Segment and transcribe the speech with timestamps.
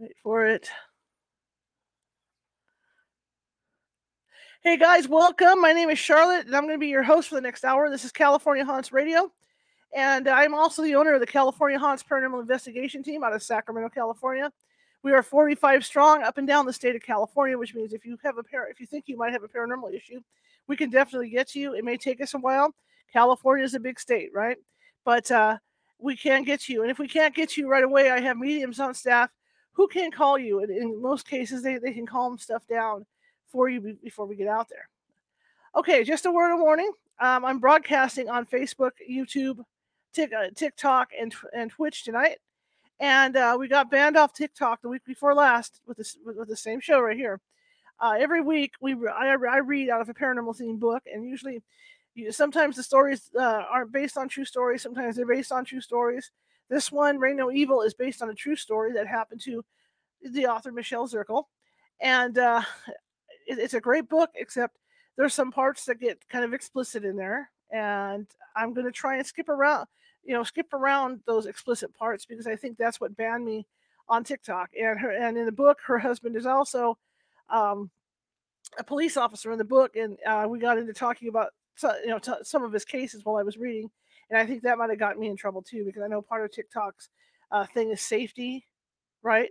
[0.00, 0.66] Wait for it.
[4.62, 5.60] Hey guys, welcome.
[5.60, 7.90] My name is Charlotte, and I'm going to be your host for the next hour.
[7.90, 9.30] This is California Haunts Radio,
[9.94, 13.90] and I'm also the owner of the California Haunts Paranormal Investigation Team out of Sacramento,
[13.90, 14.50] California.
[15.02, 18.16] We are 45 strong up and down the state of California, which means if you
[18.22, 20.20] have a par- if you think you might have a paranormal issue,
[20.66, 21.74] we can definitely get to you.
[21.74, 22.74] It may take us a while.
[23.12, 24.56] California is a big state, right?
[25.04, 25.58] But uh,
[25.98, 28.80] we can get you, and if we can't get you right away, I have mediums
[28.80, 29.28] on staff
[29.80, 30.60] who can call you?
[30.60, 33.06] And in most cases, they, they can calm stuff down
[33.50, 34.90] for you before we get out there.
[35.74, 36.92] Okay, just a word of warning.
[37.18, 39.64] Um, I'm broadcasting on Facebook, YouTube,
[40.12, 42.36] Tik, uh, TikTok, and, and Twitch tonight.
[42.98, 46.48] And uh, we got banned off TikTok the week before last with this with, with
[46.48, 47.40] the same show right here.
[47.98, 51.62] Uh, every week we I, I read out of a paranormal themed book, and usually,
[52.14, 54.82] you, sometimes the stories uh, aren't based on true stories.
[54.82, 56.30] Sometimes they're based on true stories.
[56.70, 59.64] This one, Rain No Evil, is based on a true story that happened to
[60.22, 61.44] the author Michele Zirkle.
[62.00, 62.62] And uh,
[63.46, 64.78] it, it's a great book, except
[65.16, 67.50] there's some parts that get kind of explicit in there.
[67.70, 69.86] And I'm going to try and skip around,
[70.24, 73.66] you know, skip around those explicit parts because I think that's what banned me
[74.08, 74.70] on TikTok.
[74.80, 76.96] And her, and in the book, her husband is also
[77.48, 77.90] um,
[78.78, 81.50] a police officer in the book, and uh, we got into talking about
[82.04, 83.90] you know t- some of his cases while I was reading,
[84.30, 86.44] and I think that might have gotten me in trouble too because I know part
[86.44, 87.08] of TikTok's
[87.50, 88.66] uh, thing is safety,
[89.22, 89.50] right?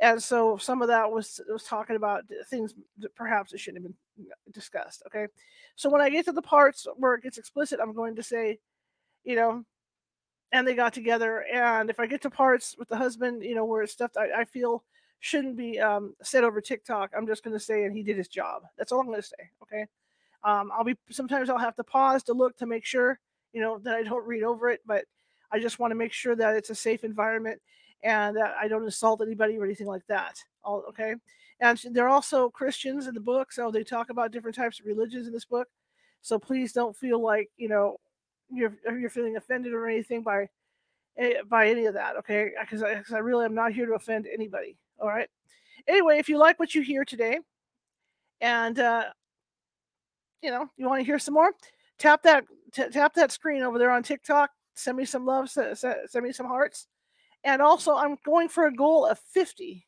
[0.00, 3.92] And so some of that was was talking about things that perhaps it shouldn't have
[4.16, 5.02] been discussed.
[5.06, 5.26] Okay,
[5.76, 8.58] so when I get to the parts where it gets explicit, I'm going to say,
[9.24, 9.64] you know,
[10.52, 11.44] and they got together.
[11.52, 14.40] And if I get to parts with the husband, you know, where it's stuff I,
[14.40, 14.84] I feel
[15.20, 18.28] shouldn't be um, said over TikTok, I'm just going to say, and he did his
[18.28, 18.62] job.
[18.76, 19.50] That's all I'm going to say.
[19.62, 19.86] Okay.
[20.42, 23.18] Um, I'll be sometimes I'll have to pause to look to make sure
[23.54, 25.04] you know, that I don't read over it, but
[25.50, 27.62] I just want to make sure that it's a safe environment
[28.02, 30.36] and that I don't insult anybody or anything like that.
[30.64, 31.14] All okay.
[31.60, 35.28] And they're also Christians in the book, so they talk about different types of religions
[35.28, 35.68] in this book.
[36.20, 37.98] So please don't feel like you know
[38.50, 40.48] you're you're feeling offended or anything by
[41.16, 42.16] eh, by any of that.
[42.16, 44.76] Okay, because I, I really am not here to offend anybody.
[44.98, 45.28] All right.
[45.86, 47.38] Anyway, if you like what you hear today,
[48.40, 49.04] and uh,
[50.42, 51.52] you know you want to hear some more,
[51.98, 54.50] tap that t- tap that screen over there on TikTok.
[54.74, 55.50] Send me some love.
[55.50, 56.88] Send, send me some hearts.
[57.44, 59.86] And also, I'm going for a goal of 50.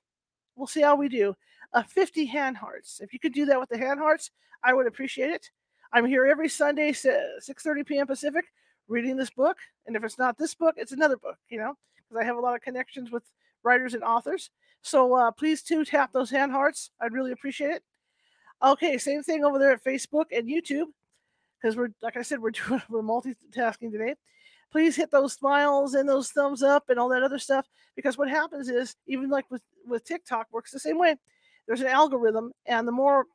[0.54, 1.34] We'll see how we do.
[1.72, 3.00] A 50 hand hearts.
[3.02, 4.30] If you could do that with the hand hearts,
[4.62, 5.50] I would appreciate it.
[5.92, 8.06] I'm here every Sunday, 6:30 p.m.
[8.06, 8.44] Pacific,
[8.88, 9.56] reading this book.
[9.86, 11.36] And if it's not this book, it's another book.
[11.48, 13.24] You know, because I have a lot of connections with
[13.62, 14.50] writers and authors.
[14.82, 16.90] So uh, please too tap those hand hearts.
[17.00, 17.82] I'd really appreciate it.
[18.62, 20.86] Okay, same thing over there at Facebook and YouTube
[21.60, 24.14] because we're like I said, we're doing we're multitasking today.
[24.72, 28.28] Please hit those smiles and those thumbs up and all that other stuff because what
[28.28, 31.16] happens is even like with with TikTok works the same way.
[31.66, 33.26] There's an algorithm, and the more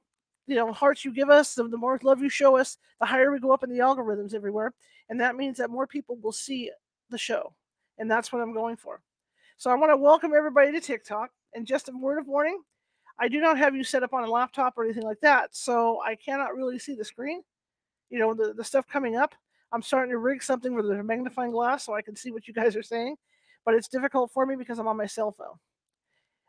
[0.48, 3.32] you know hearts you give us, the, the more love you show us, the higher
[3.32, 4.74] we go up in the algorithms everywhere,
[5.10, 6.72] and that means that more people will see
[7.10, 7.54] the show,
[7.98, 9.02] and that's what I'm going for.
[9.58, 11.30] So I want to welcome everybody to TikTok.
[11.54, 12.62] And just a word of warning,
[13.20, 16.02] I do not have you set up on a laptop or anything like that, so
[16.02, 17.42] I cannot really see the screen
[18.12, 19.34] you know, the, the stuff coming up.
[19.72, 22.54] I'm starting to rig something with a magnifying glass so I can see what you
[22.54, 23.16] guys are saying,
[23.66, 25.56] but it's difficult for me because I'm on my cell phone.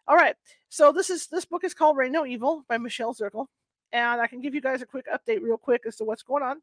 [0.08, 0.34] All right,
[0.68, 3.46] so this is this book is called Rain No Evil by Michele Zirkle,
[3.92, 6.42] and I can give you guys a quick update, real quick, as to what's going
[6.42, 6.60] on.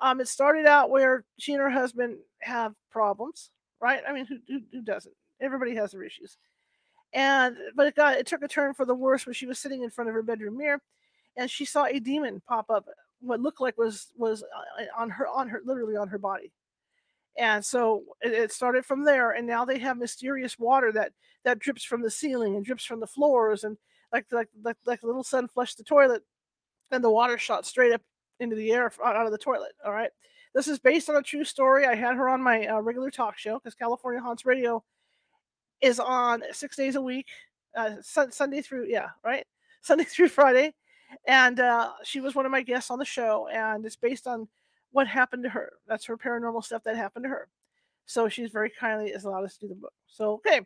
[0.00, 3.50] Um, it started out where she and her husband have problems,
[3.80, 4.02] right?
[4.06, 5.14] I mean, who, who, who doesn't?
[5.40, 6.36] Everybody has their issues,
[7.12, 9.84] and but it got it took a turn for the worse when she was sitting
[9.84, 10.82] in front of her bedroom mirror,
[11.36, 12.88] and she saw a demon pop up
[13.20, 16.52] what looked like was was uh, on her on her literally on her body.
[17.38, 21.12] And so it, it, started from there and now they have mysterious water that
[21.44, 23.76] that drips from the ceiling and drips from the floors and
[24.12, 26.22] like like like, like little son flushed the toilet
[26.90, 28.00] and the water shot straight up
[28.40, 30.10] into the air out of the toilet all right?
[30.54, 31.84] This is based on a true story.
[31.84, 34.82] I had her on my uh, regular talk show because california haunts radio
[35.82, 37.26] is on six days a week
[37.76, 39.46] uh, sunday through yeah right?
[39.82, 40.74] Sunday through friday
[41.26, 44.48] and uh, she was one of my guests on the show, and it's based on
[44.92, 45.72] what happened to her.
[45.86, 47.48] That's her paranormal stuff that happened to her.
[48.06, 49.92] So she's very kindly has allowed us to do the book.
[50.06, 50.60] So okay,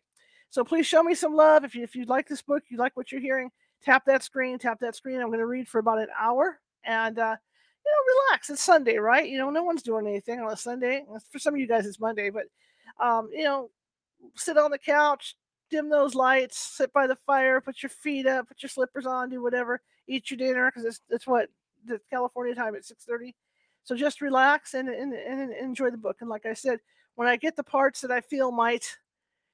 [0.51, 2.97] so please show me some love if you if you like this book, you like
[2.97, 3.51] what you're hearing.
[3.83, 5.21] Tap that screen, tap that screen.
[5.21, 7.37] I'm going to read for about an hour, and uh,
[7.85, 8.51] you know, relax.
[8.51, 9.29] It's Sunday, right?
[9.29, 11.05] You know, no one's doing anything on a Sunday.
[11.31, 12.45] For some of you guys, it's Monday, but
[13.03, 13.71] um, you know,
[14.37, 15.35] sit on the couch,
[15.71, 19.31] dim those lights, sit by the fire, put your feet up, put your slippers on,
[19.31, 21.49] do whatever, eat your dinner because it's, it's what
[21.87, 23.35] the California time at 6:30.
[23.85, 26.19] So just relax and, and and enjoy the book.
[26.21, 26.81] And like I said,
[27.15, 28.99] when I get the parts that I feel might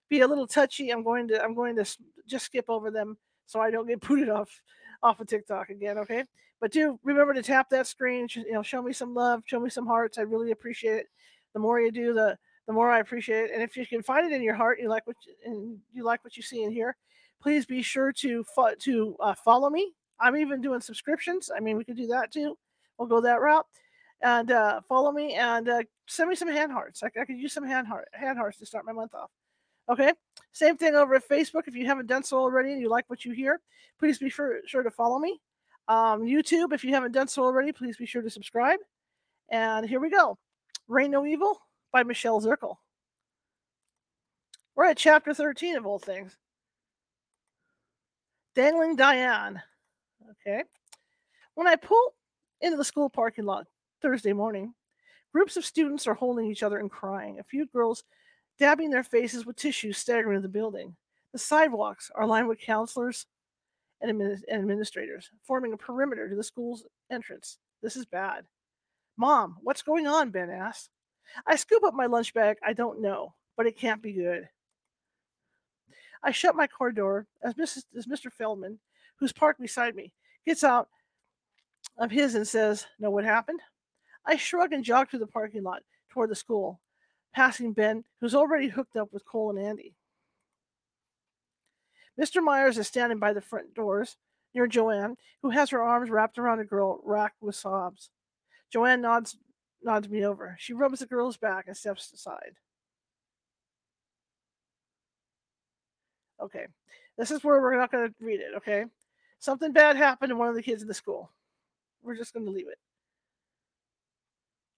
[0.09, 1.85] be a little touchy, I'm going to I'm going to
[2.27, 3.17] just skip over them
[3.47, 4.51] so I don't get booted off
[5.03, 5.99] off of TikTok again.
[5.99, 6.25] Okay,
[6.61, 8.29] but do remember to tap that screen.
[8.35, 10.19] You know, show me some love, show me some hearts.
[10.19, 11.07] I really appreciate it.
[11.53, 12.37] The more you do, the
[12.67, 13.51] the more I appreciate it.
[13.55, 16.05] And if you can find it in your heart, you like what you, and you
[16.05, 16.97] like what you see in here,
[17.41, 19.93] please be sure to fo- to uh, follow me.
[20.21, 21.51] I'm even doing subscriptions.
[21.55, 22.57] I mean, we could do that too.
[22.99, 23.67] We'll go that route
[24.23, 27.03] and uh, follow me and uh, send me some hand hearts.
[27.03, 29.31] I, I could use some hand heart hand hearts to start my month off.
[29.89, 30.13] Okay.
[30.53, 31.63] Same thing over at Facebook.
[31.67, 33.61] If you haven't done so already and you like what you hear,
[33.99, 35.41] please be sure, sure to follow me.
[35.89, 38.81] Um, YouTube, if you haven't done so already, please be sure to subscribe.
[39.51, 40.39] And here we go.
[40.89, 41.61] Rain No Evil
[41.93, 42.77] by Michele Zirkle.
[44.75, 46.37] We're at chapter 13 of all things.
[48.55, 49.63] Dangling Diane.
[50.31, 50.63] Okay.
[51.55, 52.15] When I pull
[52.61, 53.67] into the school parking lot
[54.03, 54.75] Thursday morning,
[55.33, 57.39] groups of students are holding each other and crying.
[57.39, 58.05] A few girls
[58.59, 60.97] dabbing their faces with tissues staggering into the building.
[61.33, 63.27] The sidewalks are lined with counselors
[64.01, 67.59] and, admin- and administrators, forming a perimeter to the school's entrance.
[67.83, 68.45] This is bad.
[69.17, 70.31] Mom, what's going on?
[70.31, 70.89] Ben asks.
[71.47, 72.57] I scoop up my lunch bag.
[72.65, 74.49] I don't know, but it can't be good.
[76.23, 78.33] I shut my car door as, Mrs., as Mr.
[78.33, 78.79] Feldman,
[79.19, 80.13] who's parked beside me,
[80.47, 80.89] gets out
[81.99, 83.61] of his and says, Know what happened?
[84.27, 86.81] I shrug and jog through the parking lot toward the school,
[87.35, 89.95] passing Ben, who's already hooked up with Cole and Andy.
[92.21, 92.43] Mr.
[92.43, 94.17] Myers is standing by the front doors
[94.55, 98.11] near Joanne, who has her arms wrapped around a girl racked with sobs.
[98.73, 99.37] Joanne nods
[99.83, 100.57] nods me over.
[100.59, 102.57] She rubs the girl's back and steps aside.
[106.41, 106.67] Okay,
[107.17, 108.57] this is where we're not going to read it.
[108.57, 108.87] Okay,
[109.39, 111.31] something bad happened to one of the kids in the school.
[112.03, 112.79] We're just going to leave it.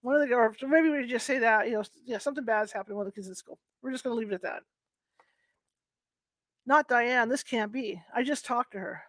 [0.01, 2.93] One of the, or maybe we just say that you know, yeah, something bad's happened
[2.93, 3.59] to one of the kids in the school.
[3.81, 4.63] We're just going to leave it at that.
[6.65, 7.29] Not Diane.
[7.29, 8.01] This can't be.
[8.13, 9.01] I just talked to her.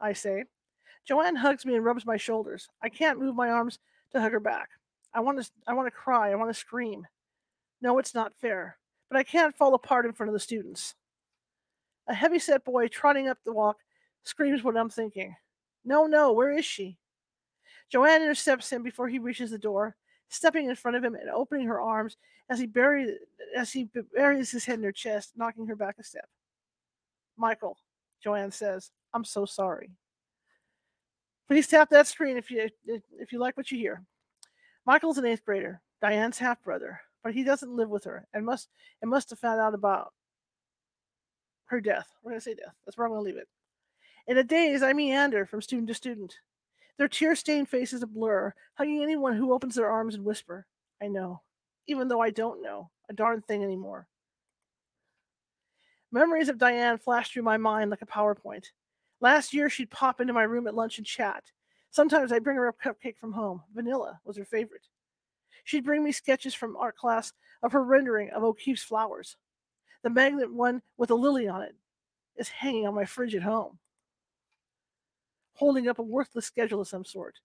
[0.00, 0.44] I say.
[1.06, 2.68] Joanne hugs me and rubs my shoulders.
[2.82, 3.78] I can't move my arms
[4.12, 4.68] to hug her back.
[5.14, 6.30] I want to I want to cry.
[6.30, 7.06] I want to scream.
[7.80, 8.78] No, it's not fair.
[9.08, 10.94] But I can't fall apart in front of the students.
[12.08, 13.78] A heavy-set boy trotting up the walk
[14.24, 15.34] screams what I'm thinking.
[15.84, 16.98] No, no, where is she?
[17.90, 19.96] Joanne intercepts him before he reaches the door,
[20.28, 22.16] stepping in front of him and opening her arms
[22.48, 23.10] as he buries
[23.56, 26.28] as he buries his head in her chest, knocking her back a step.
[27.36, 27.76] Michael,
[28.22, 29.90] Joanne says, I'm so sorry.
[31.48, 34.02] Please tap that screen if you if you like what you hear.
[34.86, 38.68] Michael's an eighth grader, Diane's half brother, but he doesn't live with her and must
[39.02, 40.12] and must have found out about
[41.72, 42.06] her death.
[42.22, 42.74] We're gonna say death.
[42.84, 43.48] That's where I'm gonna leave it.
[44.28, 46.38] In a daze, I meander from student to student.
[46.98, 50.66] Their tear-stained faces a blur, hugging anyone who opens their arms and whisper,
[51.02, 51.40] I know,
[51.88, 54.06] even though I don't know a darn thing anymore.
[56.12, 58.66] Memories of Diane flash through my mind like a PowerPoint.
[59.22, 61.42] Last year, she'd pop into my room at lunch and chat.
[61.90, 63.62] Sometimes I'd bring her a cupcake from home.
[63.74, 64.86] Vanilla was her favorite.
[65.64, 67.32] She'd bring me sketches from art class
[67.62, 69.36] of her rendering of O'Keeffe's flowers.
[70.02, 71.74] The magnet one with a lily on it
[72.36, 73.78] is hanging on my fridge at home,
[75.54, 77.38] holding up a worthless schedule of some sort.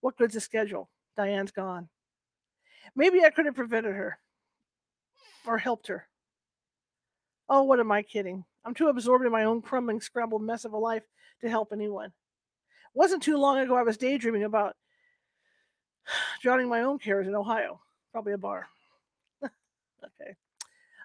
[0.00, 0.90] What good's a schedule?
[1.16, 1.88] Diane's gone.
[2.94, 4.18] Maybe I could have prevented her
[5.46, 6.08] or helped her.
[7.48, 8.44] Oh, what am I kidding?
[8.64, 11.04] I'm too absorbed in my own crumbling, scrambled mess of a life
[11.40, 12.06] to help anyone.
[12.06, 12.12] It
[12.94, 14.74] wasn't too long ago I was daydreaming about
[16.42, 17.80] drowning my own cares in Ohio.
[18.10, 18.66] Probably a bar.
[19.44, 20.34] okay.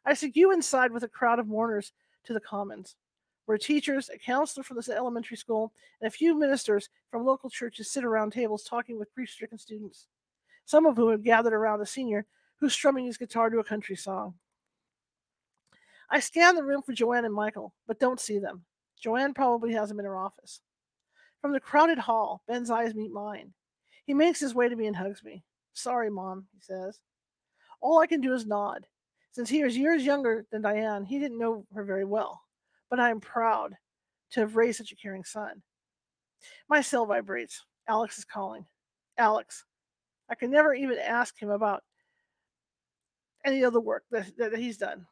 [0.06, 1.94] I you inside with a crowd of mourners
[2.26, 2.96] to the commons,
[3.46, 7.92] where teachers, a counselor from the elementary school, and a few ministers from local churches
[7.92, 10.08] sit around tables talking with grief stricken students,
[10.66, 12.26] some of whom have gathered around a senior
[12.60, 14.36] who's strumming his guitar to a country song.
[16.10, 18.66] I scan the room for Joanne and Michael, but don't see them.
[19.02, 20.62] Joanne probably has them in her office.
[21.42, 23.54] From the crowded hall, Ben's eyes meet mine.
[24.06, 25.44] He makes his way to me and hugs me.
[25.74, 27.00] Sorry, Mom, he says.
[27.80, 28.86] All I can do is nod.
[29.32, 32.42] Since he was years younger than Diane, he didn't know her very well,
[32.90, 33.76] but I am proud
[34.32, 35.62] to have raised such a caring son.
[36.70, 37.64] My cell vibrates.
[37.88, 38.66] Alex is calling.
[39.18, 39.66] Alex.
[40.30, 41.84] I can never even ask him about
[43.46, 45.06] any other work that, that he's done.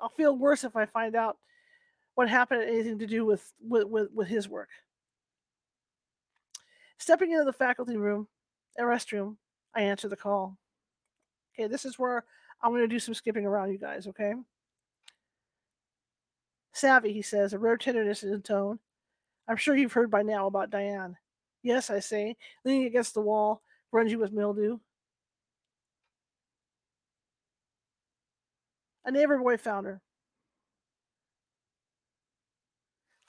[0.00, 1.38] I'll feel worse if I find out
[2.14, 4.68] what happened had anything to do with, with, with, with his work.
[6.98, 8.26] Stepping into the faculty room,
[8.78, 9.36] a restroom,
[9.74, 10.56] I answer the call.
[11.54, 12.24] Okay, this is where
[12.62, 14.34] I'm going to do some skipping around you guys, okay?
[16.72, 18.78] Savvy, he says, a rare tenderness in tone.
[19.48, 21.16] I'm sure you've heard by now about Diane.
[21.62, 24.78] Yes, I say, leaning against the wall, grungy with mildew.
[29.04, 30.00] A neighbor boy found her.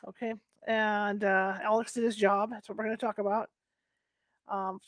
[0.07, 0.33] Okay,
[0.67, 2.49] and uh, Alex did his job.
[2.51, 3.49] That's what we're going to talk about.
[4.47, 4.79] Um,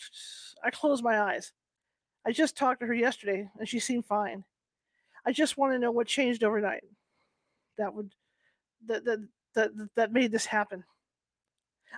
[0.63, 1.51] I close my eyes.
[2.29, 4.43] I just talked to her yesterday, and she seemed fine.
[5.25, 6.83] I just want to know what changed overnight.
[7.79, 8.13] That would
[8.86, 10.83] that that that that made this happen.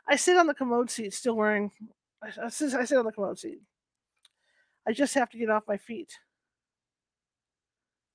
[0.07, 1.69] I sit on the commode seat, still wearing.
[2.23, 3.59] I, I sit on the commode seat.
[4.87, 6.17] I just have to get off my feet.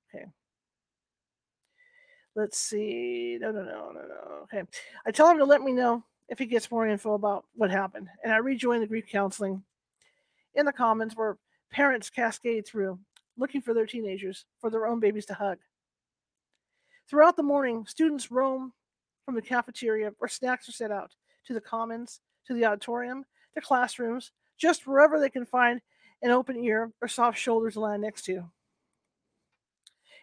[0.08, 0.24] Okay.
[2.34, 3.36] Let's see.
[3.38, 4.40] No, no, no, no, no.
[4.44, 4.62] Okay.
[5.06, 8.08] I tell him to let me know if he gets more info about what happened,
[8.24, 9.62] and I rejoin the grief counseling
[10.54, 11.36] in the comments where
[11.70, 12.98] parents cascade through
[13.36, 15.58] looking for their teenagers, for their own babies to hug.
[17.08, 18.72] Throughout the morning, students roam
[19.24, 21.12] from the cafeteria where snacks are set out
[21.46, 25.80] to the commons, to the auditorium, to classrooms, just wherever they can find
[26.22, 28.50] an open ear or soft shoulder to land next to.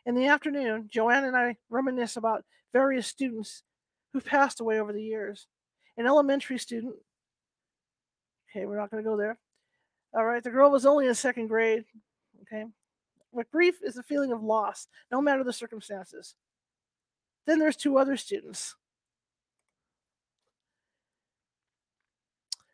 [0.06, 3.64] In the afternoon, Joanne and I reminisce about various students
[4.12, 5.48] who've passed away over the years.
[5.98, 6.96] An elementary student,
[8.50, 9.38] okay, we're not going to go there.
[10.16, 11.86] All right, the girl was only in second grade,
[12.44, 12.66] okay.
[13.34, 16.36] But grief is a feeling of loss, no matter the circumstances.
[17.48, 18.76] Then there's two other students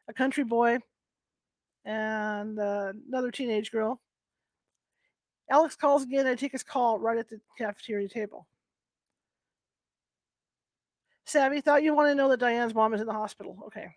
[0.09, 0.79] a country boy
[1.85, 4.01] and uh, another teenage girl.
[5.49, 6.27] Alex calls again.
[6.27, 8.47] I take his call right at the cafeteria table.
[11.25, 13.57] Savvy, thought you want to know that Diane's mom is in the hospital.
[13.67, 13.95] Okay.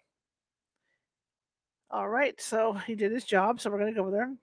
[1.92, 4.34] All right, so he did his job, so we're going to go over there.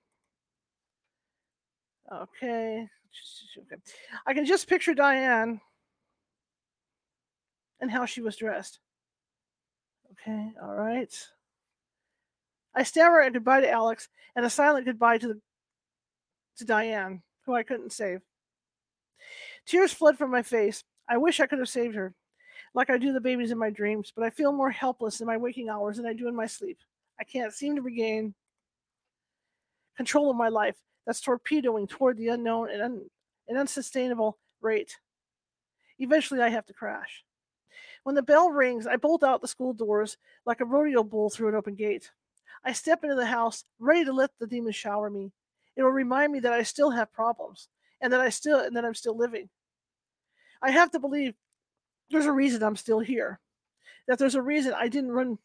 [2.12, 2.88] Okay.
[3.58, 3.82] okay.
[4.28, 5.60] I can just picture Diane
[7.82, 8.80] and how she was dressed.
[10.12, 11.28] Okay, all right.
[12.76, 15.42] I stammer a goodbye to Alex and a silent goodbye to the
[16.58, 18.22] to Diane, who I couldn't save.
[19.66, 20.84] Tears fled from my face.
[21.08, 22.14] I wish I could have saved her,
[22.76, 25.38] like I do the babies in my dreams, but I feel more helpless in my
[25.38, 26.78] waking hours than I do in my sleep.
[27.20, 28.34] I can't seem to regain
[29.98, 33.10] control of my life that's torpedoing toward the unknown and un-
[33.48, 34.98] an unsustainable rate.
[35.98, 37.24] Eventually, I have to crash.
[38.04, 41.50] When the bell rings, I bolt out the school doors like a rodeo bull through
[41.50, 42.12] an open gate.
[42.64, 45.32] I step into the house, ready to let the demons shower me.
[45.76, 47.68] It will remind me that I still have problems
[48.02, 49.50] and that I still and that I'm still living.
[50.62, 51.34] I have to believe
[52.10, 53.40] there's a reason I'm still here.
[54.08, 55.38] That there's a reason I didn't run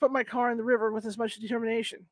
[0.00, 2.06] put my car in the river with as much determination.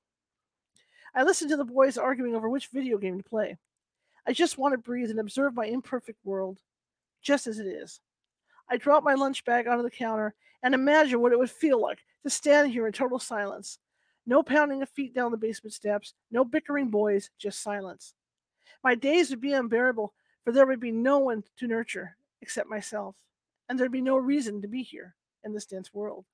[1.15, 3.57] I listen to the boys arguing over which video game to play.
[4.27, 6.59] I just want to breathe and observe my imperfect world
[7.23, 8.01] just as it is.
[8.69, 12.01] I drop my lunch bag onto the counter and imagine what it would feel like
[12.25, 13.79] to stand here in total silence,
[14.27, 18.15] no pounding of feet down the basement steps, no bickering boys, just silence.
[18.83, 20.13] My days would be unbearable,
[20.45, 23.17] for there would be no one to nurture except myself,
[23.69, 25.15] and there'd be no reason to be here
[25.45, 26.25] in this dense world.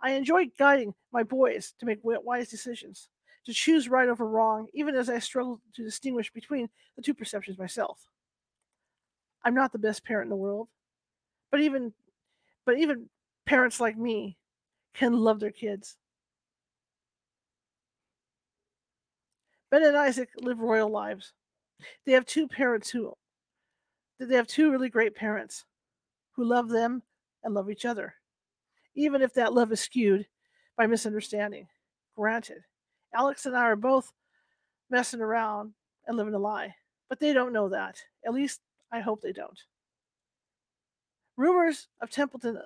[0.00, 3.08] I enjoy guiding my boys to make wise decisions,
[3.46, 7.58] to choose right over wrong, even as I struggle to distinguish between the two perceptions
[7.58, 8.06] myself.
[9.44, 10.68] I'm not the best parent in the world,
[11.50, 11.92] but even
[12.66, 13.08] but even
[13.46, 14.36] parents like me
[14.94, 15.96] can love their kids
[19.70, 21.32] Ben and Isaac live royal lives.
[22.04, 23.14] They have two parents who
[24.18, 25.64] they have two really great parents
[26.32, 27.02] who love them
[27.42, 28.14] and love each other,
[28.94, 30.26] even if that love is skewed
[30.76, 31.66] by misunderstanding.
[32.16, 32.62] Granted,
[33.14, 34.12] Alex and I are both
[34.90, 35.72] messing around
[36.06, 36.74] and living a lie,
[37.08, 37.96] but they don't know that.
[38.26, 38.60] At least
[38.92, 39.58] I hope they don't.
[41.36, 42.62] Rumors of Templeton uh,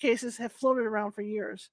[0.00, 1.70] cases have floated around for years,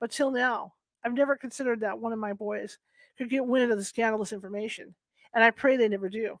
[0.00, 2.78] but till now, I've never considered that one of my boys
[3.16, 4.94] could get wind of the scandalous information,
[5.34, 6.38] and I pray they never do.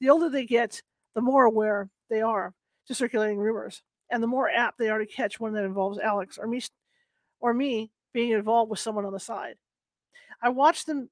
[0.00, 0.82] The older they get,
[1.14, 2.54] the more aware they are
[2.86, 6.38] to circulating rumors, and the more apt they are to catch one that involves Alex
[6.38, 6.62] or me,
[7.40, 9.54] or me being involved with someone on the side.
[10.42, 11.10] I watch them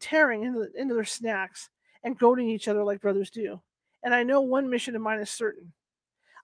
[0.00, 1.68] tearing into, into their snacks
[2.04, 3.60] and goading each other like brothers do,
[4.02, 5.72] and I know one mission of mine is certain.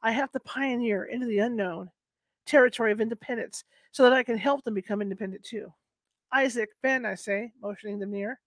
[0.03, 1.91] I have to pioneer into the unknown
[2.47, 5.73] territory of independence so that I can help them become independent too.
[6.33, 8.41] Isaac, Ben, I say, motioning them near.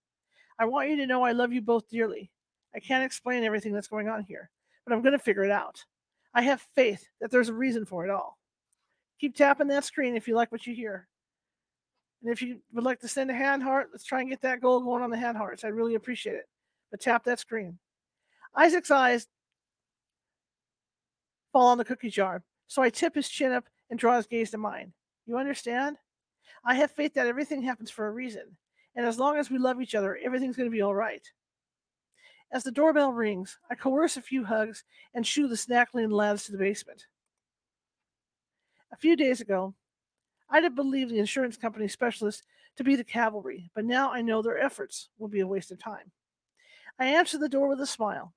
[0.60, 2.30] I want you to know I love you both dearly.
[2.76, 4.50] I can't explain everything that's going on here,
[4.86, 5.84] but I'm going to figure it out.
[6.34, 8.38] I have faith that there's a reason for it all.
[9.20, 11.08] Keep tapping that screen if you like what you hear.
[12.24, 14.62] And if you would like to send a hand heart, let's try and get that
[14.62, 15.64] goal going on the hand hearts.
[15.64, 16.48] I'd really appreciate it.
[16.92, 17.80] But tap that screen.
[18.56, 19.28] Isaac's eyes
[21.54, 24.52] fall on the cookie jar, so I tip his chin up and draw his gaze
[24.52, 24.94] to mine.
[25.26, 25.98] You understand?
[26.66, 28.58] I have faith that everything happens for a reason.
[28.96, 31.26] And as long as we love each other, everything's going to be all right.
[32.51, 36.51] As the doorbell rings, I coerce a few hugs and shoo the snackling lads to
[36.51, 37.08] the basement.
[38.92, 39.74] A few days ago,
[40.50, 42.44] I'd have believed the insurance company specialist
[42.77, 45.80] to be the cavalry, but now I know their efforts will be a waste of
[45.80, 46.12] time.
[46.98, 48.34] I answer the door with a smile.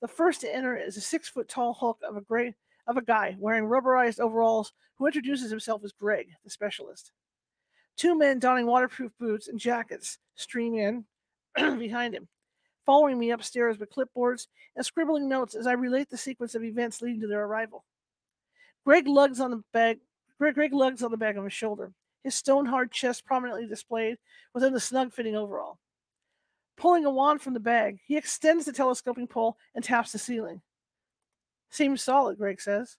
[0.00, 2.56] The first to enter is a six foot tall hulk of a gray
[2.88, 7.12] of a guy wearing rubberized overalls who introduces himself as Greg, the specialist.
[7.96, 11.04] Two men donning waterproof boots and jackets stream in
[11.78, 12.26] behind him,
[12.84, 14.46] following me upstairs with clipboards
[14.76, 17.84] and scribbling notes as I relate the sequence of events leading to their arrival.
[18.84, 19.98] Greg lugs on the bag.
[20.38, 21.92] Greg, Greg lugs on the back of his shoulder,
[22.24, 24.18] his stone hard chest prominently displayed
[24.54, 25.78] within the snug fitting overall.
[26.76, 30.62] Pulling a wand from the bag, he extends the telescoping pole and taps the ceiling.
[31.70, 32.96] Seems solid, Greg says.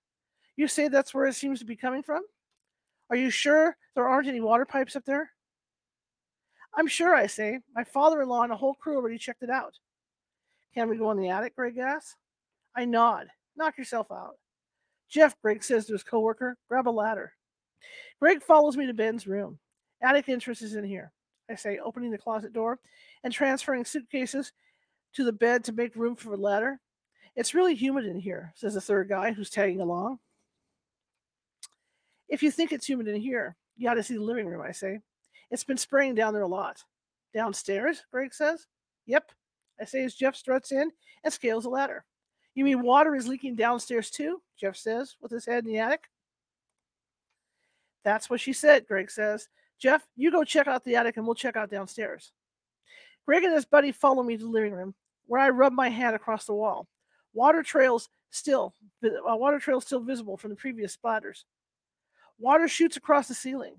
[0.56, 2.22] You say that's where it seems to be coming from?
[3.10, 5.33] Are you sure there aren't any water pipes up there?
[6.76, 7.60] I'm sure, I say.
[7.76, 9.78] My father in law and a whole crew already checked it out.
[10.74, 11.56] Can we go in the attic?
[11.56, 12.16] Greg asks.
[12.76, 13.28] I nod.
[13.56, 14.38] Knock yourself out.
[15.10, 17.34] Jeff, Greg says to his coworker, grab a ladder.
[18.20, 19.60] Greg follows me to Ben's room.
[20.02, 21.12] Attic entrance is in here.
[21.50, 22.80] I say, opening the closet door
[23.24, 24.54] and transferring suitcases
[25.14, 26.80] to the bed to make room for a ladder.
[27.36, 30.20] It's really humid in here, says the third guy who's tagging along.
[32.30, 34.72] If you think it's humid in here, you ought to see the living room, I
[34.72, 35.00] say.
[35.54, 36.84] It's been spraying down there a lot.
[37.32, 38.66] Downstairs, Greg says.
[39.06, 39.32] Yep,
[39.80, 40.92] I say as Jeff struts in
[41.24, 42.06] and scales the ladder.
[42.56, 44.42] You mean water is leaking downstairs too?
[44.60, 46.10] Jeff says, with his head in the attic.
[48.04, 49.48] That's what she said, Greg says.
[49.80, 52.32] Jeff, you go check out the attic and we'll check out downstairs.
[53.28, 54.96] Greg and his buddy follow me to the living room,
[55.28, 56.88] where I rub my hand across the wall.
[57.32, 61.44] Water trails still, uh, water trails still visible from the previous splatters.
[62.40, 63.76] Water shoots across the ceiling.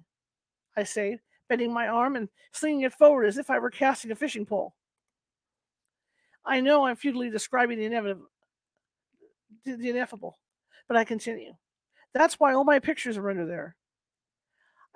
[0.76, 4.14] I say, bending my arm and slinging it forward as if I were casting a
[4.14, 4.74] fishing pole.
[6.44, 8.26] I know I'm futilely describing the inevitable,
[9.64, 10.38] the ineffable,
[10.88, 11.54] but I continue.
[12.12, 13.76] That's why all my pictures are under there.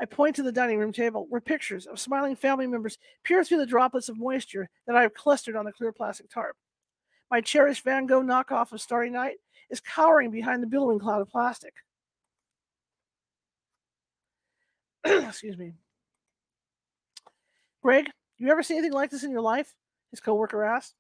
[0.01, 3.59] I point to the dining room table where pictures of smiling family members peer through
[3.59, 6.57] the droplets of moisture that I have clustered on the clear plastic tarp.
[7.31, 9.37] My cherished Van Gogh knockoff of Starry Night
[9.71, 11.75] is cowering behind the billowing cloud of plastic.
[15.05, 15.75] Excuse me.
[17.83, 19.75] Greg, you ever see anything like this in your life?
[20.11, 20.95] His coworker asked.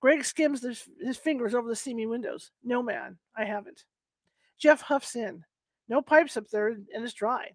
[0.00, 2.52] Greg skims his, his fingers over the steamy windows.
[2.62, 3.84] No, man, I haven't.
[4.58, 5.44] Jeff huffs in.
[5.88, 7.52] No pipes up there, and it's dry.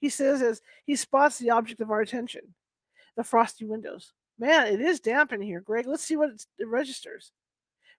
[0.00, 2.54] He says as he spots the object of our attention
[3.16, 4.14] the frosty windows.
[4.38, 5.86] Man, it is damp in here, Greg.
[5.86, 7.32] Let's see what it registers.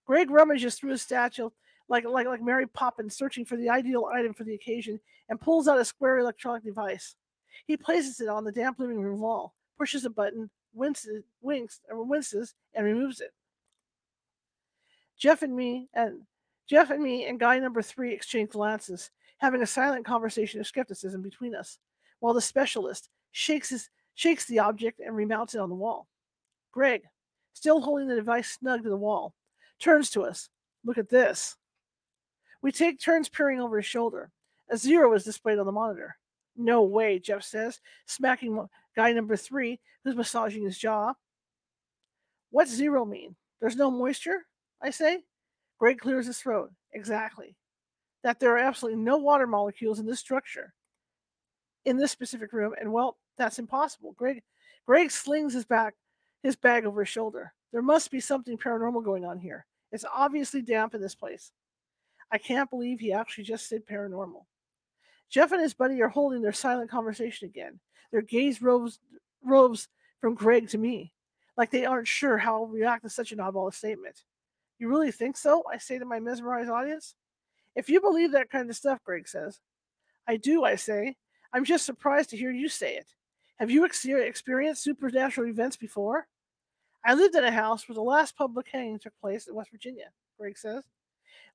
[0.04, 1.50] Greg rummages through his statue
[1.88, 5.68] like, like, like Mary Poppins, searching for the ideal item for the occasion, and pulls
[5.68, 7.14] out a square electronic device.
[7.66, 12.54] He places it on the damp living room wall, pushes a button, winces, winks, winces,
[12.74, 13.32] and removes it.
[15.16, 16.22] Jeff and me and
[16.68, 21.22] Jeff and me and guy number three exchange glances, having a silent conversation of skepticism
[21.22, 21.78] between us,
[22.20, 26.06] while the specialist shakes his shakes the object and remounts it on the wall.
[26.72, 27.02] Greg,
[27.52, 29.34] still holding the device snug to the wall,
[29.78, 30.48] turns to us.
[30.84, 31.56] Look at this.
[32.62, 34.30] We take turns peering over his shoulder.
[34.70, 36.16] A zero is displayed on the monitor.
[36.56, 41.14] No way, Jeff says, smacking guy number three, who's massaging his jaw.
[42.50, 43.34] What's zero mean?
[43.60, 44.46] There's no moisture?
[44.80, 45.24] I say.
[45.78, 46.70] Greg clears his throat.
[46.92, 47.56] Exactly.
[48.22, 50.72] That there are absolutely no water molecules in this structure,
[51.84, 54.12] in this specific room, and well, that's impossible.
[54.16, 54.42] Greg
[54.86, 55.94] Greg slings his back
[56.44, 57.52] his bag over his shoulder.
[57.72, 59.66] There must be something paranormal going on here.
[59.90, 61.50] It's obviously damp in this place.
[62.30, 64.44] I can't believe he actually just said paranormal.
[65.30, 67.80] Jeff and his buddy are holding their silent conversation again.
[68.12, 69.00] Their gaze roves,
[69.42, 69.88] roves
[70.20, 71.12] from Greg to me,
[71.56, 74.22] like they aren't sure how I'll react to such an oddball statement.
[74.78, 75.64] You really think so?
[75.72, 77.14] I say to my mesmerized audience.
[77.74, 79.60] If you believe that kind of stuff, Greg says.
[80.26, 81.16] I do, I say.
[81.52, 83.06] I'm just surprised to hear you say it.
[83.58, 86.26] Have you ex- experienced supernatural events before?
[87.04, 90.06] I lived in a house where the last public hanging took place in West Virginia,
[90.38, 90.82] Greg says,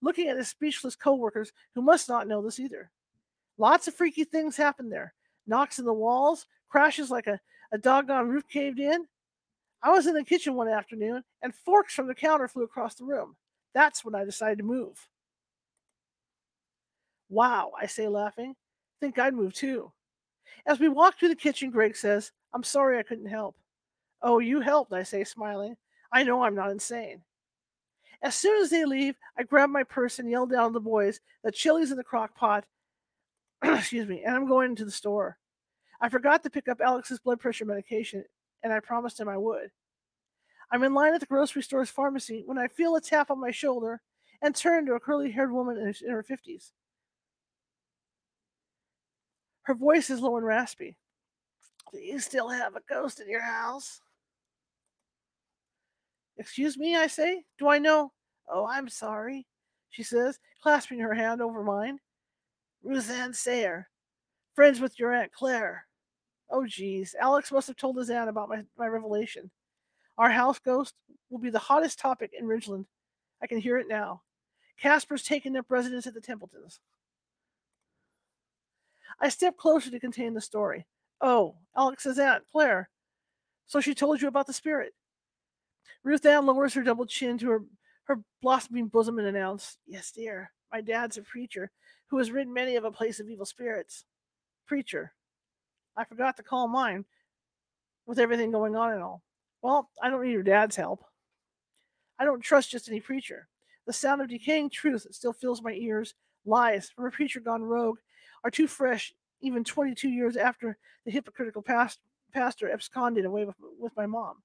[0.02, 2.92] looking at his speechless coworkers who must not know this either.
[3.60, 5.14] Lots of freaky things happened there.
[5.46, 7.40] Knocks in the walls, crashes like a,
[7.72, 9.06] a doggone roof caved in.
[9.84, 13.06] I was in the kitchen one afternoon and forks from the counter flew across the
[13.06, 13.36] room.
[13.74, 15.08] That's when I decided to move.
[17.30, 18.56] Wow, I say, laughing.
[19.02, 19.92] Think I'd move too.
[20.66, 23.56] As we walk through the kitchen, Greg says, I'm sorry I couldn't help.
[24.22, 25.76] Oh, you helped, I say, smiling.
[26.12, 27.22] I know I'm not insane.
[28.22, 31.20] As soon as they leave, I grab my purse and yell down to the boys
[31.44, 32.66] that chili's in the crock pot.
[33.64, 35.38] excuse me, and I'm going to the store.
[36.02, 38.24] I forgot to pick up Alex's blood pressure medication,
[38.64, 39.70] and I promised him I would.
[40.72, 43.52] I'm in line at the grocery store's pharmacy when I feel a tap on my
[43.52, 44.02] shoulder
[44.42, 46.72] and turn to a curly haired woman in her, in her 50s.
[49.64, 50.98] Her voice is low and raspy.
[51.92, 54.02] Do you still have a ghost in your house?
[56.38, 57.44] Excuse me, I say.
[57.58, 58.12] Do I know?
[58.48, 59.46] Oh, I'm sorry,
[59.90, 62.00] she says, clasping her hand over mine.
[62.84, 63.90] Ruth Ann Sayer,
[64.56, 65.86] friends with your Aunt Claire.
[66.50, 69.52] Oh, geez, Alex must have told his aunt about my, my revelation.
[70.18, 70.96] Our house ghost
[71.30, 72.86] will be the hottest topic in Ridgeland.
[73.42, 74.22] I can hear it now.
[74.80, 76.80] Casper's taken up residence at the Templetons.
[79.20, 80.86] I step closer to contain the story.
[81.22, 82.90] Oh, Alex's aunt, Claire.
[83.66, 84.94] So she told you about the spirit.
[86.04, 87.64] Ruth Ann lowers her double chin to her,
[88.06, 90.52] her blossoming bosom and announces, Yes, dear.
[90.72, 91.72] My dad's a preacher
[92.10, 94.06] who has rid many of a place of evil spirits.
[94.68, 95.14] Preacher.
[95.96, 97.06] I forgot to call mine
[98.06, 99.24] with everything going on and all.
[99.62, 101.04] Well, I don't need your dad's help.
[102.18, 103.48] I don't trust just any preacher.
[103.86, 106.14] The sound of decaying truth still fills my ears,
[106.46, 107.98] lies from a preacher gone rogue,
[108.44, 112.00] are too fresh, even 22 years after the hypocritical past,
[112.34, 114.44] pastor absconded away with, with my mom.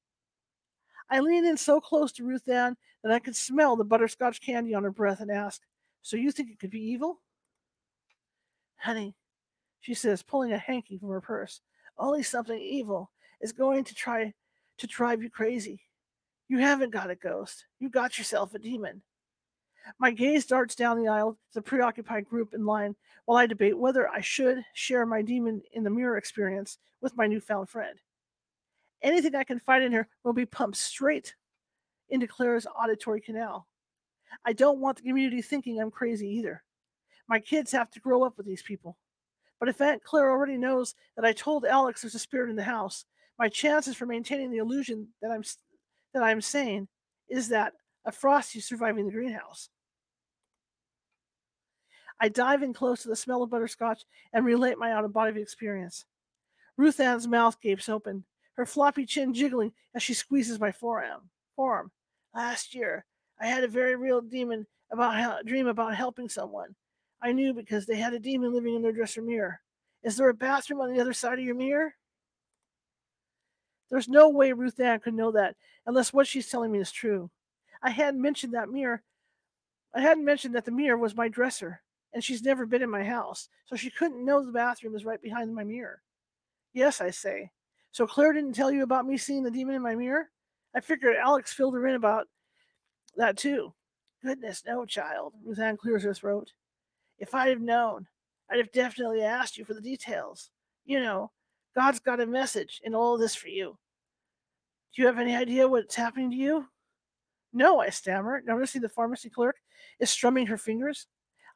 [1.11, 4.74] I lean in so close to Ruth Ann that I could smell the butterscotch candy
[4.74, 5.61] on her breath and ask,
[6.03, 7.20] So you think it could be evil?
[8.76, 9.14] Honey,
[9.80, 11.60] she says, pulling a hanky from her purse,
[11.98, 13.10] only something evil
[13.40, 14.32] is going to try
[14.78, 15.80] to drive you crazy.
[16.48, 17.66] You haven't got a ghost.
[17.78, 19.02] You got yourself a demon.
[19.98, 23.78] My gaze darts down the aisle to the preoccupied group in line while I debate
[23.78, 27.98] whether I should share my demon in the mirror experience with my newfound friend.
[29.02, 31.34] Anything I can find in her will be pumped straight
[32.08, 33.66] into Clara's auditory canal.
[34.44, 36.63] I don't want the community thinking I'm crazy either.
[37.28, 38.96] My kids have to grow up with these people.
[39.60, 42.64] But if Aunt Claire already knows that I told Alex there's a spirit in the
[42.64, 43.04] house,
[43.38, 45.42] my chances for maintaining the illusion that I'm
[46.12, 46.88] that I'm sane
[47.28, 47.72] is that
[48.04, 49.70] a Frosty surviving the greenhouse.
[52.20, 55.40] I dive in close to the smell of butterscotch and relate my out of body
[55.40, 56.04] experience.
[56.76, 61.30] Ruth Ann's mouth gapes open, her floppy chin jiggling as she squeezes my forearm.
[61.56, 61.90] Forearm.
[62.34, 63.04] Last year,
[63.40, 66.74] I had a very real demon about dream about helping someone.
[67.22, 69.61] I knew because they had a demon living in their dresser mirror.
[70.03, 71.94] Is there a bathroom on the other side of your mirror?
[73.90, 77.31] There's no way Ruth Ann could know that unless what she's telling me is true.
[77.83, 79.03] I hadn't mentioned that mirror.
[79.94, 81.81] I hadn't mentioned that the mirror was my dresser,
[82.12, 85.22] and she's never been in my house, so she couldn't know the bathroom is right
[85.22, 86.03] behind my mirror.
[86.72, 87.50] Yes, I say.
[87.92, 90.31] So Claire didn't tell you about me seeing the demon in my mirror?
[90.74, 92.27] I figured Alex filled her in about
[93.16, 93.72] that too.
[94.22, 95.35] Goodness, no, child.
[95.44, 96.53] Ruth Ann clears her throat.
[97.18, 98.07] If I'd have known,
[98.50, 100.50] I'd have definitely asked you for the details.
[100.85, 101.31] You know,
[101.74, 103.79] God's got a message in all this for you.
[104.94, 106.66] Do you have any idea what's happening to you?
[107.53, 109.57] No, I stammer, noticing the pharmacy clerk
[110.00, 111.07] is strumming her fingers.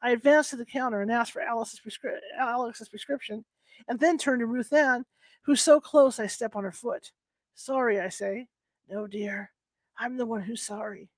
[0.01, 3.43] I advance to the counter and ask for Alice's, prescri- Alex's prescription,
[3.87, 5.05] and then turn to Ruth Ann,
[5.43, 7.11] who's so close I step on her foot.
[7.53, 8.47] Sorry, I say.
[8.89, 9.51] No, dear,
[9.97, 11.09] I'm the one who's sorry.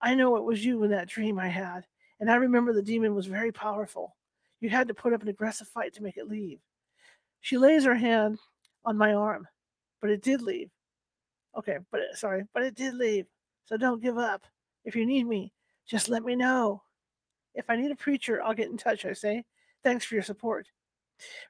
[0.00, 1.84] I know it was you in that dream I had,
[2.22, 4.14] and I remember the demon was very powerful.
[4.60, 6.60] You had to put up an aggressive fight to make it leave.
[7.40, 8.38] She lays her hand
[8.84, 9.48] on my arm,
[10.00, 10.70] but it did leave.
[11.58, 13.26] Okay, but it, sorry, but it did leave.
[13.64, 14.46] So don't give up.
[14.84, 15.52] If you need me,
[15.84, 16.84] just let me know.
[17.56, 19.44] If I need a preacher, I'll get in touch, I say.
[19.82, 20.68] Thanks for your support.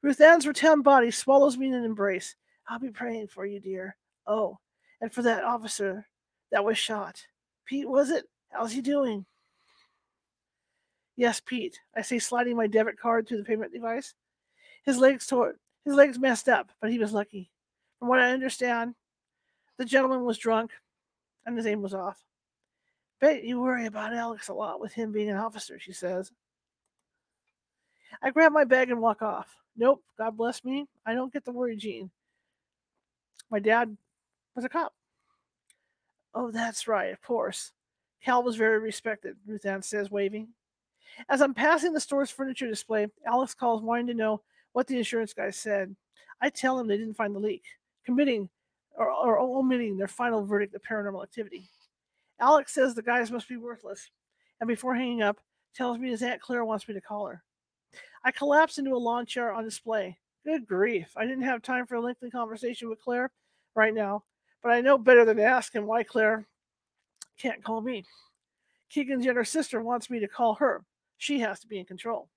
[0.00, 2.34] Ruth Ann's rotund body swallows me in an embrace.
[2.66, 3.94] I'll be praying for you, dear.
[4.26, 4.56] Oh,
[5.02, 6.06] and for that officer
[6.50, 7.26] that was shot.
[7.66, 8.24] Pete, was it?
[8.48, 9.26] How's he doing?
[11.16, 11.78] Yes, Pete.
[11.96, 14.14] I say, sliding my debit card through the payment device.
[14.84, 17.50] His legs tore, his legs messed up, but he was lucky.
[17.98, 18.94] From what I understand,
[19.78, 20.72] the gentleman was drunk
[21.46, 22.18] and his aim was off.
[23.20, 26.32] Bet you worry about Alex a lot with him being an officer, she says.
[28.22, 29.56] I grab my bag and walk off.
[29.76, 30.86] Nope, God bless me.
[31.06, 32.10] I don't get the worry gene.
[33.50, 33.96] My dad
[34.54, 34.92] was a cop.
[36.34, 37.72] Oh, that's right, of course.
[38.24, 40.48] Cal was very respected, Ruth Ann says, waving.
[41.28, 45.32] As I'm passing the store's furniture display, Alex calls wanting to know what the insurance
[45.32, 45.94] guy said.
[46.40, 47.64] I tell him they didn't find the leak,
[48.04, 48.48] committing
[48.96, 51.68] or, or omitting their final verdict of paranormal activity.
[52.40, 54.10] Alex says the guys must be worthless,
[54.60, 55.38] and before hanging up,
[55.74, 57.42] tells me his Aunt Claire wants me to call her.
[58.24, 60.18] I collapse into a lawn chair on display.
[60.44, 63.30] Good grief, I didn't have time for a lengthy conversation with Claire
[63.74, 64.24] right now,
[64.62, 66.46] but I know better than to ask him why Claire
[67.38, 68.04] can't call me.
[68.90, 70.84] Keegan's younger sister wants me to call her.
[71.22, 72.28] She has to be in control.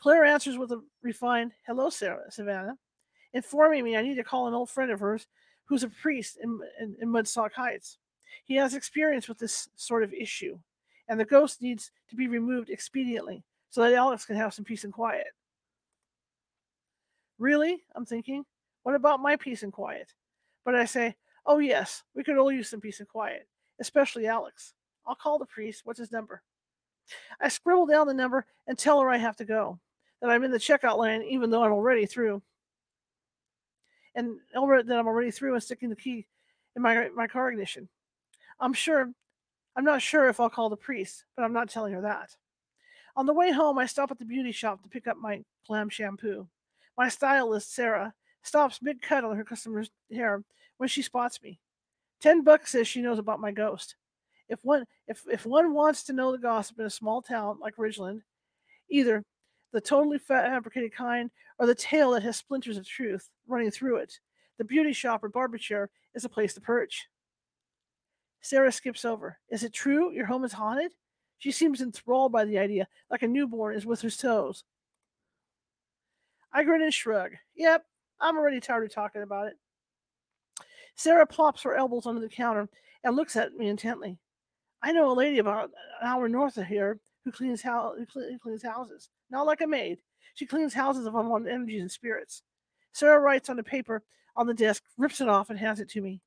[0.00, 2.78] Claire answers with a refined, Hello, Sarah, Savannah,
[3.34, 5.26] informing me I need to call an old friend of hers
[5.66, 7.98] who's a priest in, in, in Mudsock Heights.
[8.46, 10.58] He has experience with this sort of issue,
[11.06, 14.84] and the ghost needs to be removed expediently so that Alex can have some peace
[14.84, 15.26] and quiet.
[17.38, 17.82] Really?
[17.94, 18.46] I'm thinking.
[18.84, 20.14] What about my peace and quiet?
[20.64, 23.46] But I say, Oh, yes, we could all use some peace and quiet,
[23.82, 24.72] especially Alex.
[25.06, 25.82] I'll call the priest.
[25.84, 26.42] What's his number?
[27.40, 29.78] I scribble down the number and tell her I have to go,
[30.20, 32.42] that I'm in the checkout line, even though I'm already through.
[34.14, 36.26] And over that I'm already through and sticking the key
[36.76, 37.88] in my my car ignition.
[38.60, 39.10] I'm sure
[39.74, 42.36] I'm not sure if I'll call the priest, but I'm not telling her that.
[43.16, 45.88] On the way home, I stop at the beauty shop to pick up my glam
[45.88, 46.46] shampoo.
[46.96, 50.42] My stylist, Sarah, stops mid cut on her customer's hair
[50.76, 51.58] when she spots me.
[52.20, 53.96] Ten bucks says she knows about my ghost.
[54.48, 57.76] If one if if one wants to know the gossip in a small town like
[57.76, 58.22] Ridgeland,
[58.90, 59.24] either
[59.72, 64.18] the totally fabricated kind or the tale that has splinters of truth running through it,
[64.58, 67.08] the beauty shop or barber chair is a place to perch.
[68.40, 69.38] Sarah skips over.
[69.50, 70.92] Is it true your home is haunted?
[71.38, 74.64] She seems enthralled by the idea, like a newborn is with her toes.
[76.52, 77.32] I grin and shrug.
[77.56, 77.84] Yep,
[78.20, 79.54] I'm already tired of talking about it.
[80.94, 82.68] Sarah plops her elbows under the counter
[83.02, 84.18] and looks at me intently.
[84.82, 88.62] I know a lady about an hour north of here who cleans, ho- who cleans
[88.62, 89.10] houses.
[89.30, 89.98] Not like a maid.
[90.34, 92.42] She cleans houses of unwanted energies and spirits.
[92.92, 94.02] Sarah writes on the paper
[94.34, 96.20] on the desk, rips it off, and hands it to me.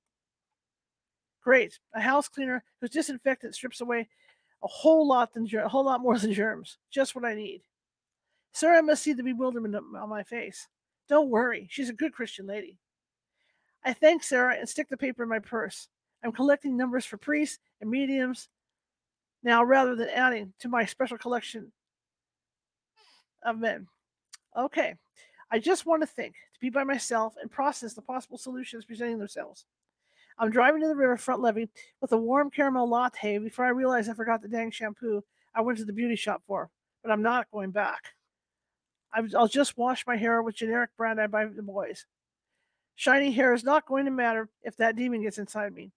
[1.44, 1.80] Great.
[1.94, 4.08] A house cleaner whose disinfectant strips away
[4.63, 6.78] a whole lot than a whole lot more than germs.
[6.91, 7.62] Just what I need.
[8.52, 10.68] Sarah must see the bewilderment on my face.
[11.08, 12.80] Don't worry, she's a good Christian lady.
[13.84, 15.88] I thank Sarah and stick the paper in my purse.
[16.26, 18.50] I'm collecting numbers for priests and mediums
[19.44, 21.72] now rather than adding to my special collection
[23.44, 23.86] of men.
[24.58, 24.96] Okay,
[25.52, 29.20] I just want to think, to be by myself and process the possible solutions presenting
[29.20, 29.66] themselves.
[30.40, 31.70] I'm driving to the riverfront levee
[32.02, 35.78] with a warm caramel latte before I realize I forgot the dang shampoo I went
[35.78, 36.72] to the beauty shop for,
[37.04, 38.14] but I'm not going back.
[39.14, 42.08] I'll just wash my hair with generic brand I buy the boys.
[42.96, 45.92] Shiny hair is not going to matter if that demon gets inside me.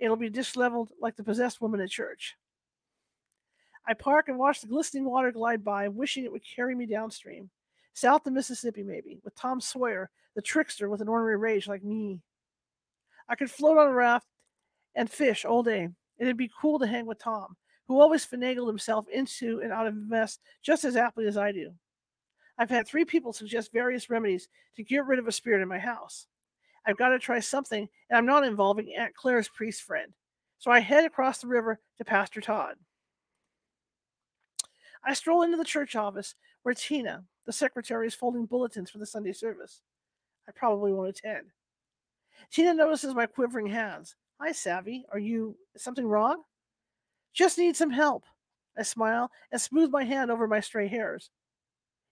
[0.00, 2.36] It'll be disheveled like the possessed woman at church.
[3.86, 7.50] I park and watch the glistening water glide by, wishing it would carry me downstream,
[7.92, 12.20] south to Mississippi, maybe, with Tom Sawyer, the trickster with an ornery rage like me.
[13.28, 14.26] I could float on a raft
[14.94, 15.88] and fish all day.
[16.18, 17.56] It'd be cool to hang with Tom,
[17.88, 21.72] who always finagled himself into and out of mess just as aptly as I do.
[22.58, 25.78] I've had three people suggest various remedies to get rid of a spirit in my
[25.78, 26.26] house.
[26.86, 30.12] I've got to try something, and I'm not involving Aunt Claire's priest friend.
[30.58, 32.74] So I head across the river to Pastor Todd.
[35.04, 39.06] I stroll into the church office where Tina, the secretary, is folding bulletins for the
[39.06, 39.80] Sunday service.
[40.48, 41.46] I probably won't attend.
[42.50, 44.16] Tina notices my quivering hands.
[44.40, 45.04] Hi, Savvy.
[45.12, 46.42] Are you something wrong?
[47.32, 48.24] Just need some help.
[48.76, 51.30] I smile and smooth my hand over my stray hairs.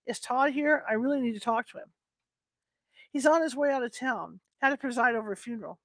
[0.07, 0.85] Is Todd here?
[0.89, 1.89] I really need to talk to him.
[3.11, 5.79] He's on his way out of town, had to preside over a funeral.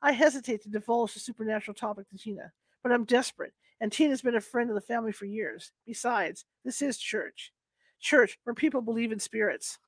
[0.00, 4.36] I hesitate to divulge the supernatural topic to Tina, but I'm desperate, and Tina's been
[4.36, 5.72] a friend of the family for years.
[5.86, 7.52] Besides, this is church.
[8.00, 9.78] Church where people believe in spirits.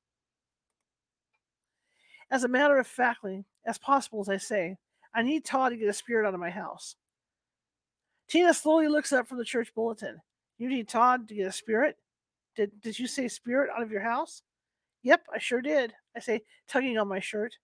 [2.31, 4.77] As a matter of factly, as possible as I say,
[5.14, 6.96] I need Todd to get a spirit out of my house.
[8.29, 10.20] Tina slowly looks up from the church bulletin.
[10.59, 11.96] You need Todd to get a spirit?
[12.57, 14.42] Did did you say spirit out of your house?
[15.03, 15.94] Yep, I sure did.
[16.16, 17.55] I say, tugging on my shirt.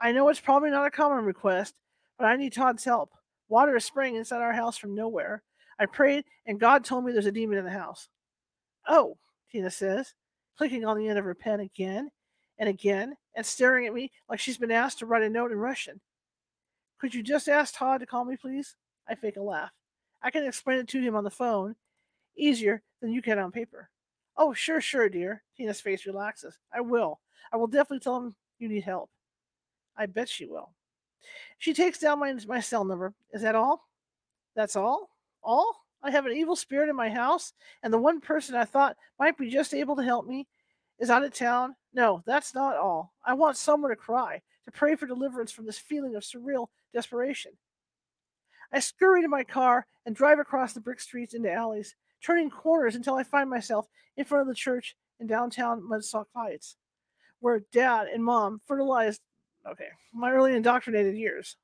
[0.00, 1.74] I know it's probably not a common request,
[2.18, 3.10] but I need Todd's help.
[3.48, 5.42] Water is spraying inside our house from nowhere.
[5.78, 8.08] I prayed, and God told me there's a demon in the house.
[8.88, 9.18] Oh,
[9.50, 10.14] Tina says,
[10.56, 12.10] clicking on the end of her pen again
[12.58, 15.58] and again and staring at me like she's been asked to write a note in
[15.58, 16.00] Russian.
[16.98, 18.76] Could you just ask Todd to call me, please?
[19.08, 19.70] I fake a laugh.
[20.22, 21.74] I can explain it to him on the phone
[22.36, 23.88] easier than you can on paper.
[24.36, 25.42] Oh, sure, sure, dear.
[25.56, 26.58] Tina's face relaxes.
[26.72, 27.20] I will.
[27.52, 29.10] I will definitely tell him you need help.
[29.96, 30.72] I bet she will.
[31.58, 33.14] She takes down my, my cell number.
[33.32, 33.88] Is that all?
[34.56, 35.10] That's all?
[35.42, 35.84] All?
[36.02, 39.36] I have an evil spirit in my house, and the one person I thought might
[39.36, 40.46] be just able to help me
[40.98, 41.76] is out of town.
[41.92, 43.12] No, that's not all.
[43.24, 47.52] I want someone to cry, to pray for deliverance from this feeling of surreal desperation.
[48.72, 52.94] I scurry to my car and drive across the brick streets into alleys, turning corners
[52.94, 56.76] until I find myself in front of the church in downtown Mudsock Heights,
[57.40, 59.20] where dad and mom fertilized,
[59.68, 61.56] okay, my early indoctrinated years.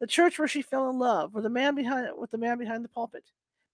[0.00, 2.84] The church where she fell in love, with the man behind with the man behind
[2.84, 3.24] the pulpit.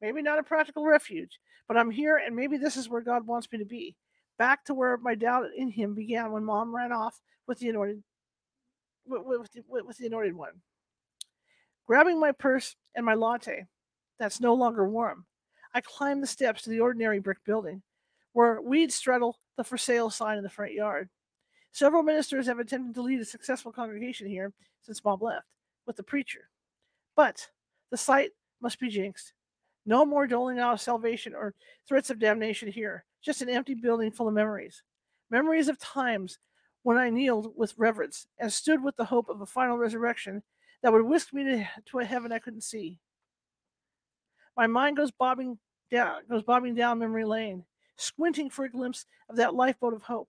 [0.01, 3.51] Maybe not a practical refuge, but I'm here and maybe this is where God wants
[3.51, 3.97] me to be.
[4.39, 8.03] Back to where my doubt in him began when mom ran off with the anointed
[9.07, 10.61] with, with, with, with the anointed one.
[11.87, 13.67] Grabbing my purse and my latte,
[14.19, 15.27] that's no longer warm,
[15.75, 17.83] I climb the steps to the ordinary brick building,
[18.33, 21.09] where weeds straddle the for sale sign in the front yard.
[21.75, 25.49] Several ministers have attempted to lead a successful congregation here since Bob left,
[25.87, 26.49] with the preacher.
[27.17, 27.49] But
[27.91, 28.31] the site
[28.63, 29.33] must be jinxed.
[29.85, 31.53] No more doling out of salvation or
[31.89, 34.85] threats of damnation here, just an empty building full of memories.
[35.33, 36.39] Memories of times
[36.85, 40.45] when I kneeled with reverence and stood with the hope of a final resurrection
[40.85, 43.01] that would whisk me to, to a heaven I couldn't see.
[44.57, 45.59] My mind goes bobbing
[45.91, 47.65] down, goes bobbing down memory lane,
[47.97, 50.29] squinting for a glimpse of that lifeboat of hope,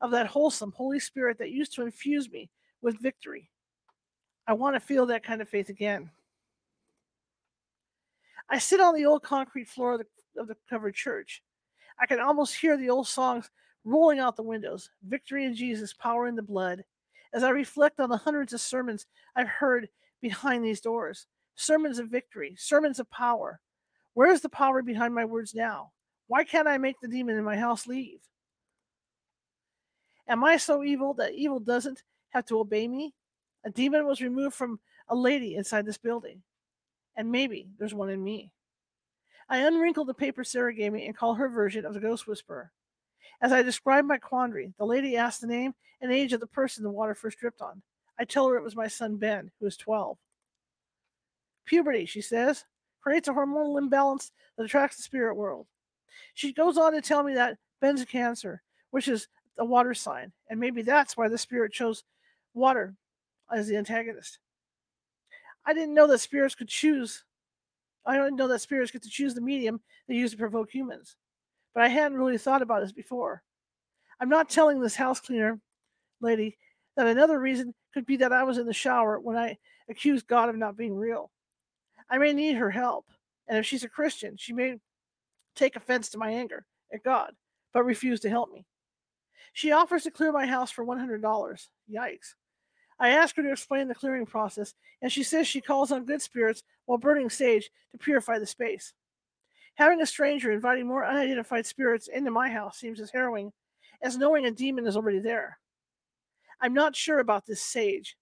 [0.00, 2.50] of that wholesome Holy Spirit that used to infuse me
[2.82, 3.50] with victory.
[4.46, 6.10] I want to feel that kind of faith again.
[8.48, 11.42] I sit on the old concrete floor of the, of the covered church.
[11.98, 13.50] I can almost hear the old songs
[13.84, 16.84] rolling out the windows Victory in Jesus, power in the blood.
[17.32, 19.88] As I reflect on the hundreds of sermons I've heard
[20.20, 23.60] behind these doors sermons of victory, sermons of power.
[24.14, 25.90] Where is the power behind my words now?
[26.28, 28.20] Why can't I make the demon in my house leave?
[30.28, 33.14] Am I so evil that evil doesn't have to obey me?
[33.64, 36.42] A demon was removed from a lady inside this building,
[37.16, 38.50] and maybe there's one in me.
[39.48, 42.72] I unwrinkle the paper Sarah gave me and call her version of the ghost whisperer.
[43.40, 46.82] As I describe my quandary, the lady asks the name and age of the person
[46.82, 47.82] the water first dripped on.
[48.18, 50.16] I tell her it was my son Ben, who is 12.
[51.66, 52.64] Puberty, she says,
[53.00, 55.66] creates a hormonal imbalance that attracts the spirit world.
[56.34, 60.32] She goes on to tell me that Ben's a cancer, which is a water sign,
[60.50, 62.04] and maybe that's why the spirit chose
[62.54, 62.94] water
[63.52, 64.38] as the antagonist.
[65.64, 67.24] I didn't know that spirits could choose.
[68.04, 71.16] I didn't know that spirits get to choose the medium they use to provoke humans
[71.76, 73.42] but I hadn't really thought about this before.
[74.18, 75.60] I'm not telling this house cleaner
[76.22, 76.56] lady
[76.96, 79.58] that another reason could be that I was in the shower when I
[79.90, 81.30] accused God of not being real.
[82.08, 83.04] I may need her help,
[83.46, 84.78] and if she's a Christian, she may
[85.54, 86.64] take offense to my anger
[86.94, 87.32] at God,
[87.74, 88.64] but refuse to help me.
[89.56, 91.22] She offers to clear my house for $100.
[91.90, 92.34] Yikes.
[92.98, 96.20] I ask her to explain the clearing process, and she says she calls on good
[96.20, 98.92] spirits while burning sage to purify the space.
[99.76, 103.50] Having a stranger inviting more unidentified spirits into my house seems as harrowing
[104.02, 105.58] as knowing a demon is already there.
[106.60, 108.14] I'm not sure about this sage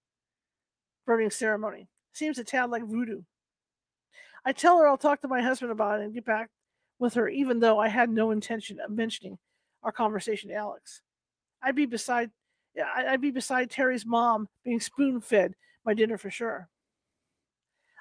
[1.05, 1.89] burning ceremony.
[2.13, 3.23] Seems a tad like voodoo.
[4.45, 6.49] I tell her I'll talk to my husband about it and get back
[6.97, 9.37] with her, even though I had no intention of mentioning
[9.83, 11.01] our conversation to Alex.
[11.65, 12.29] I'd be beside
[12.95, 16.69] I'd be beside Terry's mom being spoon fed my dinner for sure.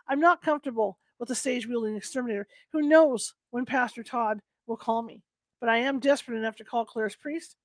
[0.09, 5.03] I'm not comfortable with the stage wielding exterminator who knows when Pastor Todd will call
[5.03, 5.22] me.
[5.61, 7.57] But I am desperate enough to call Claire's priest.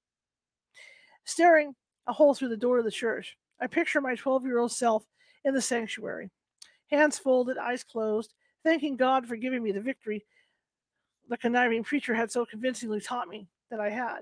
[1.26, 1.76] Staring
[2.08, 5.04] a hole through the door of the church, I picture my 12 year old self
[5.44, 6.30] in the sanctuary,
[6.92, 8.34] hands folded, eyes closed,
[8.64, 10.26] thanking God for giving me the victory
[11.30, 14.22] the conniving preacher had so convincingly taught me that I had.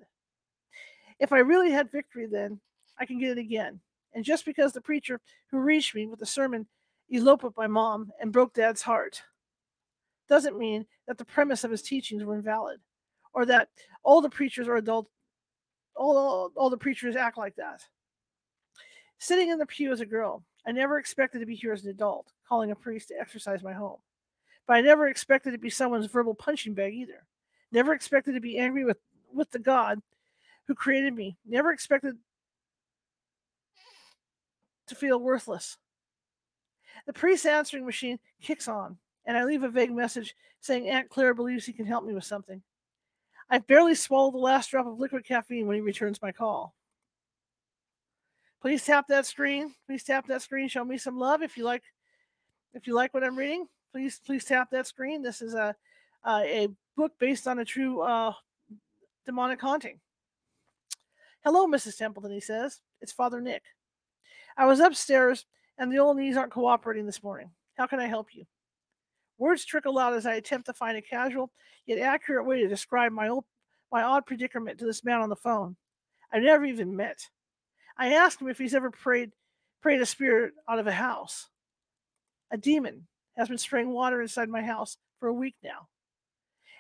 [1.20, 2.60] If I really had victory, then
[3.00, 3.80] I can get it again.
[4.14, 5.20] And just because the preacher
[5.52, 6.68] who reached me with the sermon
[7.14, 9.22] eloped with my mom and broke dad's heart
[10.28, 12.80] doesn't mean that the premise of his teachings were invalid
[13.34, 13.70] or that
[14.04, 15.08] all the preachers are adult
[15.96, 17.82] all, all the preachers act like that.
[19.20, 21.90] Sitting in the pew as a girl i never expected to be here as an
[21.90, 23.98] adult calling a priest to exorcise my home.
[24.68, 27.26] But i never expected to be someone's verbal punching bag either.
[27.72, 28.98] Never expected to be angry with
[29.34, 30.02] with the god
[30.68, 32.16] who created me never expected
[34.88, 35.78] to feel worthless
[37.08, 41.34] the priest's answering machine kicks on, and I leave a vague message saying Aunt Claire
[41.34, 42.62] believes he can help me with something.
[43.50, 46.76] I've barely swallowed the last drop of liquid caffeine when he returns my call.
[48.62, 49.74] Please tap that screen.
[49.86, 50.68] Please tap that screen.
[50.68, 51.84] Show me some love if you like.
[52.74, 55.22] If you like what I'm reading, please please tap that screen.
[55.22, 55.76] This is a
[56.26, 58.34] uh, a book based on a true uh,
[59.26, 60.00] demonic haunting.
[61.48, 61.96] Hello, Mrs.
[61.96, 62.34] Templeton.
[62.34, 63.64] He says it's Father Nick.
[64.58, 65.46] I was upstairs
[65.78, 67.52] and the old knees aren't cooperating this morning.
[67.78, 68.44] How can I help you?
[69.38, 71.50] Words trickle out as I attempt to find a casual
[71.86, 73.46] yet accurate way to describe my old,
[73.94, 75.78] my odd predicament to this man on the phone.
[76.34, 77.30] I've never even met.
[77.98, 79.32] I ask him if he's ever prayed
[79.82, 81.48] prayed a spirit out of a house.
[82.52, 85.88] A demon has been spraying water inside my house for a week now.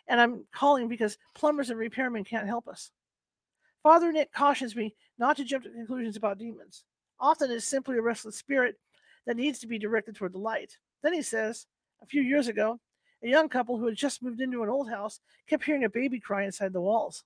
[0.10, 2.92] And I'm calling because plumbers and repairmen can't help us.
[3.84, 6.84] Father Nick cautions me not to jump to conclusions about demons.
[7.20, 8.76] Often it's simply a restless spirit
[9.26, 10.78] that needs to be directed toward the light.
[11.04, 11.66] Then he says,
[12.02, 12.80] a few years ago,
[13.24, 15.20] a young couple who had just moved into an old house
[15.50, 17.24] kept hearing a baby cry inside the walls.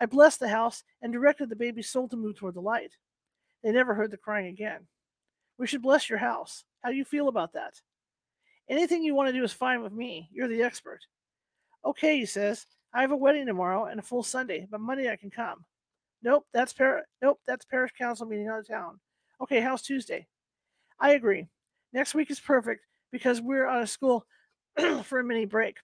[0.00, 2.92] I blessed the house and directed the baby's soul to move toward the light.
[3.62, 4.86] They never heard the crying again.
[5.58, 6.64] We should bless your house.
[6.82, 7.80] How do you feel about that?
[8.68, 10.28] Anything you want to do is fine with me.
[10.32, 11.00] You're the expert.
[11.84, 12.66] Okay, he says.
[12.96, 15.66] I have a wedding tomorrow and a full Sunday, but Monday I can come.
[16.22, 18.98] Nope, that's par- nope, that's parish council meeting out of town.
[19.42, 20.26] Okay, how's Tuesday?
[20.98, 21.46] I agree.
[21.92, 24.24] Next week is perfect because we're out of school
[25.02, 25.76] for a mini break.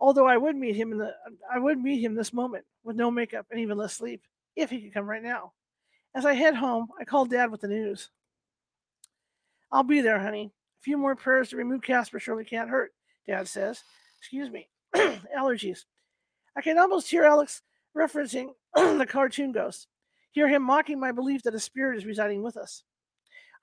[0.00, 1.14] Although I would meet him in the
[1.48, 4.22] I would meet him this moment with no makeup and even less sleep
[4.56, 5.52] if he could come right now.
[6.12, 8.10] As I head home, I call Dad with the news.
[9.70, 10.50] I'll be there, honey.
[10.80, 12.92] A few more prayers to remove Casper surely can't hurt,
[13.28, 13.84] Dad says.
[14.18, 14.68] Excuse me.
[14.96, 15.84] Allergies.
[16.56, 17.62] I can almost hear Alex
[17.96, 19.88] referencing the cartoon ghost.
[20.32, 22.84] Hear him mocking my belief that a spirit is residing with us.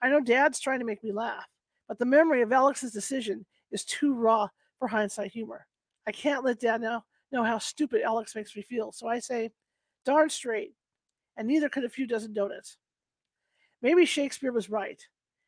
[0.01, 1.45] I know Dad's trying to make me laugh,
[1.87, 5.65] but the memory of Alex's decision is too raw for hindsight humor.
[6.07, 9.51] I can't let Dad know, know how stupid Alex makes me feel, so I say,
[10.05, 10.73] darn straight,
[11.37, 12.77] and neither could a few dozen donuts.
[13.81, 15.01] Maybe Shakespeare was right.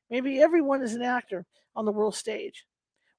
[0.09, 2.65] Maybe everyone is an actor on the world stage.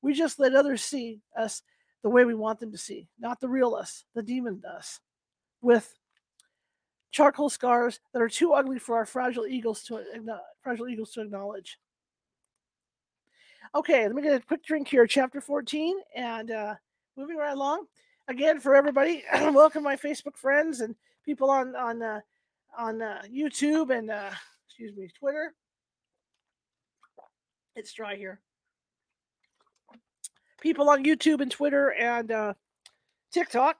[0.02, 1.62] We just let others see us
[2.02, 5.00] the way we want them to see, not the real us, the demon us,
[5.60, 5.94] with
[7.10, 10.02] charcoal scars that are too ugly for our fragile eagles to
[10.62, 11.78] fragile eagles to acknowledge.
[13.74, 15.06] Okay, let me get a quick drink here.
[15.06, 16.74] Chapter 14, and uh,
[17.16, 17.86] moving right along.
[18.28, 20.94] Again, for everybody, welcome my Facebook friends and
[21.24, 22.20] people on on uh,
[22.76, 24.30] on uh, YouTube and uh,
[24.66, 25.54] excuse me, Twitter.
[27.74, 28.40] It's dry here.
[30.62, 32.54] People on YouTube and Twitter and uh,
[33.32, 33.76] TikTok.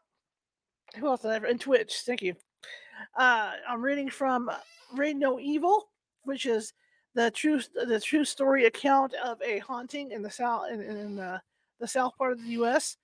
[0.96, 1.22] Who else?
[1.22, 2.02] Did I ever, and Twitch.
[2.04, 2.34] Thank you.
[3.16, 4.50] Uh, I'm reading from
[4.92, 5.90] Rain No Evil,
[6.24, 6.72] which is
[7.14, 11.38] the true the true story account of a haunting in the south in, in uh,
[11.78, 12.96] the south part of the U.S.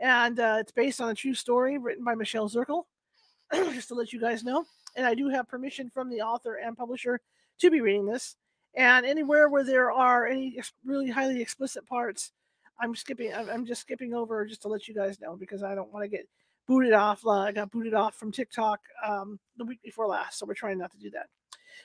[0.00, 2.82] And uh, it's based on a true story written by Michele Zirkle.
[3.52, 4.64] just to let you guys know,
[4.96, 7.20] and I do have permission from the author and publisher
[7.60, 8.34] to be reading this.
[8.74, 12.32] And anywhere where there are any really highly explicit parts,
[12.80, 13.32] I'm skipping.
[13.34, 16.08] I'm just skipping over just to let you guys know because I don't want to
[16.08, 16.26] get
[16.66, 17.26] booted off.
[17.26, 20.78] Uh, I got booted off from TikTok um, the week before last, so we're trying
[20.78, 21.26] not to do that.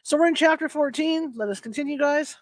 [0.03, 1.33] So we're in chapter 14.
[1.35, 2.37] Let us continue, guys.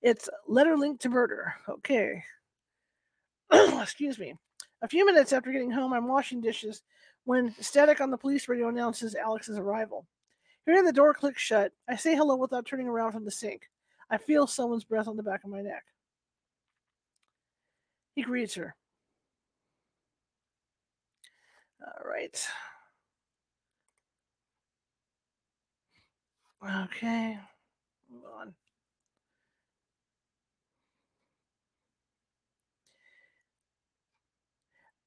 [0.00, 1.54] It's letter linked to murder.
[1.68, 2.22] Okay.
[3.52, 4.34] Excuse me.
[4.82, 6.82] A few minutes after getting home, I'm washing dishes
[7.24, 10.06] when static on the police radio announces Alex's arrival.
[10.66, 13.62] Hearing the door click shut, I say hello without turning around from the sink.
[14.10, 15.84] I feel someone's breath on the back of my neck.
[18.18, 18.74] He greets her.
[21.80, 22.48] All right.
[26.86, 27.38] Okay.
[28.10, 28.54] Move on.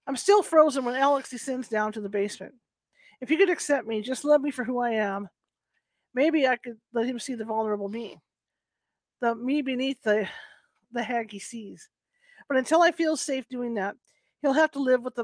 [0.07, 2.53] I'm still frozen when Alex descends down to the basement.
[3.19, 5.27] If he could accept me, just love me for who I am,
[6.15, 8.21] maybe I could let him see the vulnerable me.
[9.19, 10.29] The me beneath the
[10.93, 11.89] the hag he sees.
[12.51, 13.95] But until I feel safe doing that,
[14.41, 15.23] he'll have to live with the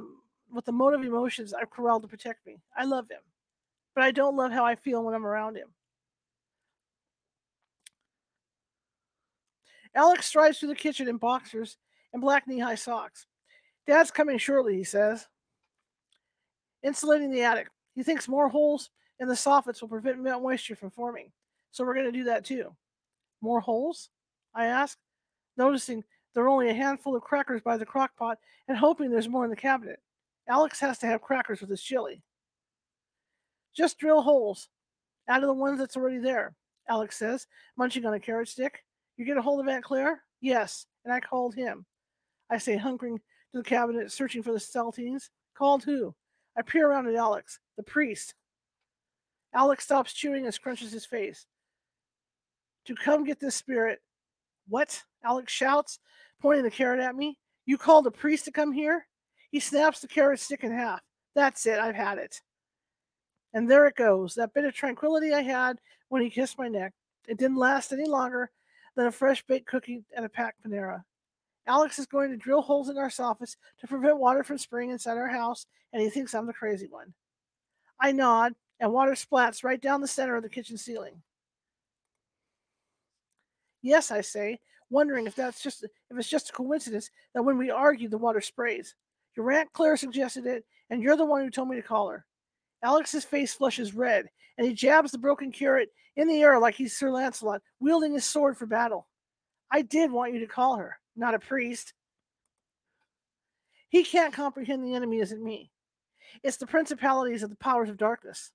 [0.49, 2.61] with the motive emotions I've corralled to protect me.
[2.73, 3.19] I love him,
[3.93, 5.67] but I don't love how I feel when I'm around him.
[9.93, 11.75] Alex strides through the kitchen in boxers
[12.13, 13.25] and black knee high socks.
[13.85, 15.27] Dad's coming shortly, he says.
[16.81, 17.67] Insulating the attic.
[17.93, 21.33] He thinks more holes in the soffits will prevent moisture from forming.
[21.71, 22.73] So we're going to do that too.
[23.41, 24.11] More holes?
[24.55, 24.97] I ask,
[25.57, 26.05] noticing
[26.37, 29.43] there are only a handful of crackers by the crock pot and hoping there's more
[29.43, 29.97] in the cabinet.
[30.47, 32.21] Alex has to have crackers with his chili.
[33.75, 34.69] Just drill holes
[35.27, 36.53] out of the ones that's already there,
[36.87, 38.83] Alex says, munching on a carrot stick.
[39.17, 40.21] You get a hold of Aunt Claire?
[40.39, 41.87] Yes, and I called him.
[42.51, 45.29] I say, hunkering to the cabinet, searching for the saltines.
[45.57, 46.13] Called who?
[46.55, 48.35] I peer around at Alex, the priest.
[49.55, 51.47] Alex stops chewing and scrunches his face.
[52.85, 54.01] To come get this spirit.
[54.67, 55.01] What?
[55.23, 55.97] Alex shouts,
[56.41, 57.37] pointing the carrot at me.
[57.65, 59.07] You called a priest to come here?
[59.51, 61.01] He snaps the carrot stick in half.
[61.35, 62.41] That's it, I've had it.
[63.53, 65.79] And there it goes, that bit of tranquility I had
[66.09, 66.93] when he kissed my neck.
[67.27, 68.51] It didn't last any longer
[68.95, 71.03] than a fresh baked cookie and a packed Panera.
[71.67, 75.17] Alex is going to drill holes in our soffits to prevent water from spraying inside
[75.17, 77.13] our house, and he thinks I'm the crazy one.
[77.99, 81.21] I nod, and water splats right down the center of the kitchen ceiling.
[83.81, 84.59] Yes, I say,
[84.89, 88.41] wondering if that's just if it's just a coincidence that when we argue the water
[88.41, 88.95] sprays.
[89.35, 92.25] Your Aunt Claire suggested it, and you're the one who told me to call her.
[92.83, 94.25] Alex's face flushes red,
[94.57, 98.25] and he jabs the broken curate in the air like he's Sir Lancelot, wielding his
[98.25, 99.07] sword for battle.
[99.71, 101.93] I did want you to call her not a priest.
[103.89, 105.71] He can't comprehend the enemy isn't me.
[106.43, 108.51] It's the principalities of the powers of darkness.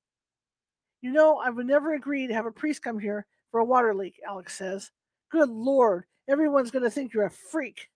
[1.00, 3.94] You know, I would never agree to have a priest come here for a water
[3.94, 4.90] leak, Alex says.
[5.32, 7.88] Good Lord, everyone's going to think you're a freak.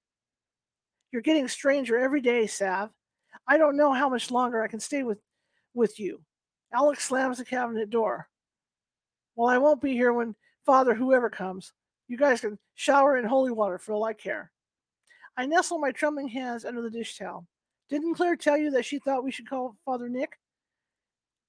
[1.13, 2.89] You're getting stranger every day, Sav.
[3.47, 5.19] I don't know how much longer I can stay with,
[5.75, 6.23] with you.
[6.73, 8.29] Alex slams the cabinet door.
[9.35, 10.35] Well, I won't be here when
[10.65, 11.75] Father whoever comes.
[12.09, 14.51] You guys can shower in holy water for all I care.
[15.37, 17.47] I nestle my trembling hands under the dish towel.
[17.91, 20.39] Didn't Claire tell you that she thought we should call Father Nick?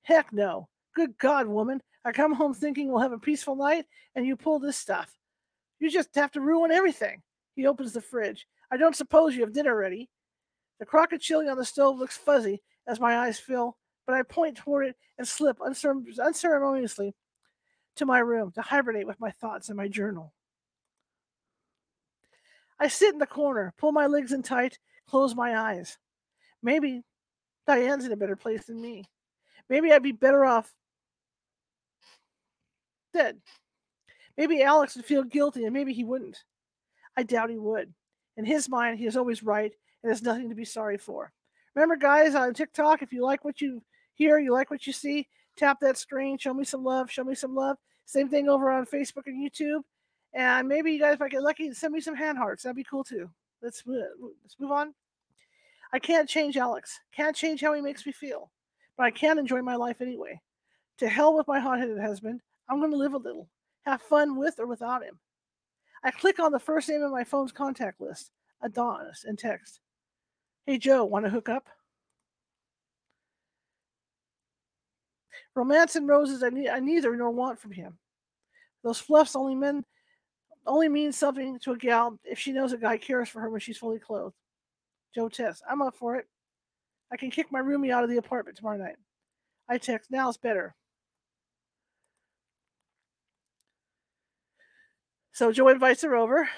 [0.01, 0.67] Heck no.
[0.93, 1.81] Good God, woman.
[2.03, 3.85] I come home thinking we'll have a peaceful night,
[4.15, 5.16] and you pull this stuff.
[5.79, 7.21] You just have to ruin everything.
[7.55, 8.47] He opens the fridge.
[8.71, 10.09] I don't suppose you have dinner ready.
[10.79, 14.23] The crock of chili on the stove looks fuzzy as my eyes fill, but I
[14.23, 17.15] point toward it and slip unceremoniously
[17.95, 20.33] to my room to hibernate with my thoughts and my journal.
[22.79, 25.97] I sit in the corner, pull my legs in tight, close my eyes.
[26.61, 27.01] Maybe
[27.65, 29.05] Diane's in a better place than me.
[29.69, 30.71] Maybe I'd be better off
[33.13, 33.39] dead.
[34.37, 36.43] Maybe Alex would feel guilty and maybe he wouldn't.
[37.15, 37.93] I doubt he would.
[38.37, 39.71] In his mind, he is always right
[40.03, 41.31] and has nothing to be sorry for.
[41.75, 43.81] Remember, guys, on TikTok, if you like what you
[44.13, 47.35] hear, you like what you see, tap that screen, show me some love, show me
[47.35, 47.77] some love.
[48.05, 49.81] Same thing over on Facebook and YouTube.
[50.33, 52.63] And maybe you guys might get lucky send me some hand hearts.
[52.63, 53.29] That'd be cool too.
[53.61, 54.93] Let's, let's move on.
[55.93, 56.99] I can't change Alex.
[57.15, 58.51] Can't change how he makes me feel.
[58.97, 60.39] But I can enjoy my life anyway.
[60.99, 62.41] To hell with my hot headed husband.
[62.69, 63.47] I'm going to live a little,
[63.87, 65.17] have fun with or without him.
[66.03, 68.31] I click on the first name in my phone's contact list,
[68.61, 69.79] Adonis, and text.
[70.65, 71.67] Hey Joe, want to hook up?
[75.55, 77.97] Romance and roses I, ne- I neither nor want from him.
[78.83, 79.83] Those fluffs only men
[80.65, 83.61] only mean something to a gal if she knows a guy cares for her when
[83.61, 84.35] she's fully clothed.
[85.15, 86.27] Joe Tess, I'm up for it.
[87.11, 88.97] I can kick my roomie out of the apartment tomorrow night.
[89.69, 90.75] I text, now it's better.
[95.37, 96.49] So Joe invites her over.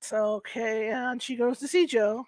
[0.00, 2.24] So, okay, and she goes to see Joe.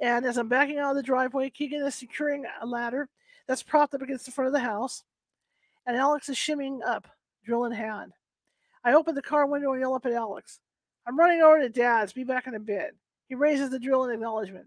[0.00, 3.08] And as I'm backing out of the driveway, Keegan is securing a ladder
[3.46, 5.04] that's propped up against the front of the house.
[5.86, 7.06] And Alex is shimmying up,
[7.44, 8.14] drill in hand.
[8.82, 10.58] I open the car window and yell up at Alex.
[11.06, 12.12] I'm running over to Dad's.
[12.12, 12.96] Be back in a bit.
[13.28, 14.66] He raises the drill in acknowledgement.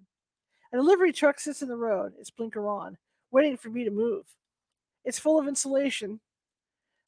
[0.72, 2.98] A delivery truck sits in the road, its blinker on,
[3.30, 4.24] waiting for me to move.
[5.04, 6.22] It's full of insulation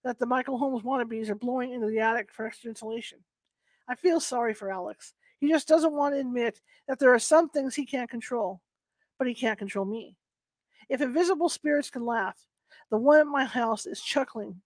[0.04, 3.20] that the Michael Holmes wannabes are blowing into the attic for extra insulation.
[3.88, 5.14] I feel sorry for Alex.
[5.40, 8.62] He just doesn't want to admit that there are some things he can't control,
[9.18, 10.16] but he can't control me.
[10.90, 12.38] If invisible spirits can laugh,
[12.90, 14.62] the one at my house is chuckling.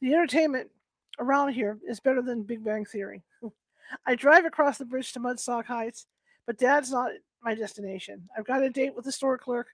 [0.00, 0.70] The entertainment
[1.18, 3.22] around here is better than Big Bang Theory.
[4.06, 6.06] I drive across the bridge to Mudsock Heights,
[6.46, 7.10] but Dad's not
[7.42, 8.28] my destination.
[8.36, 9.68] I've got a date with the store clerk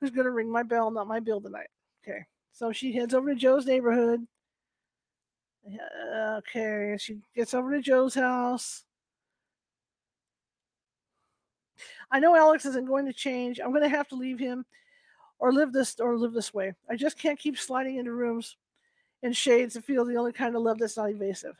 [0.00, 1.68] who's going to ring my bell, not my bill tonight.
[2.06, 2.24] Okay.
[2.52, 4.26] So she heads over to Joe's neighborhood.
[5.66, 6.96] Uh, okay.
[6.98, 8.84] She gets over to Joe's house.
[12.10, 13.60] I know Alex isn't going to change.
[13.60, 14.64] I'm going to have to leave him
[15.38, 16.72] or live this or live this way.
[16.88, 18.56] I just can't keep sliding into rooms
[19.22, 21.56] and shades to feel the only kind of love that's not evasive.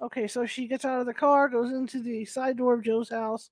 [0.00, 3.08] Okay, so she gets out of the car, goes into the side door of Joe's
[3.08, 3.50] house,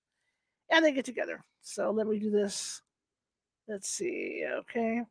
[0.71, 1.43] and they get together.
[1.63, 2.83] So let me do this.
[3.69, 4.45] Let's see.
[4.47, 5.03] Okay.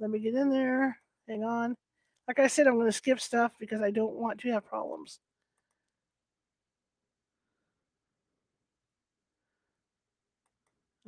[0.00, 0.98] Let me get in there.
[1.28, 1.76] Hang on.
[2.28, 5.20] Like I said, I'm going to skip stuff because I don't want to have problems.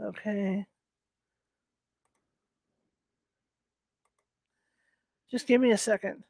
[0.00, 0.66] Okay.
[5.30, 6.22] Just give me a second.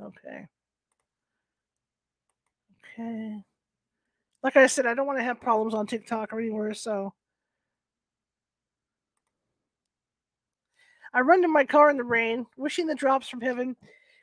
[0.00, 0.46] Okay.
[2.98, 3.42] Okay.
[4.42, 7.14] Like I said, I don't want to have problems on TikTok or anywhere, so
[11.14, 13.76] I run to my car in the rain, wishing the drops from heaven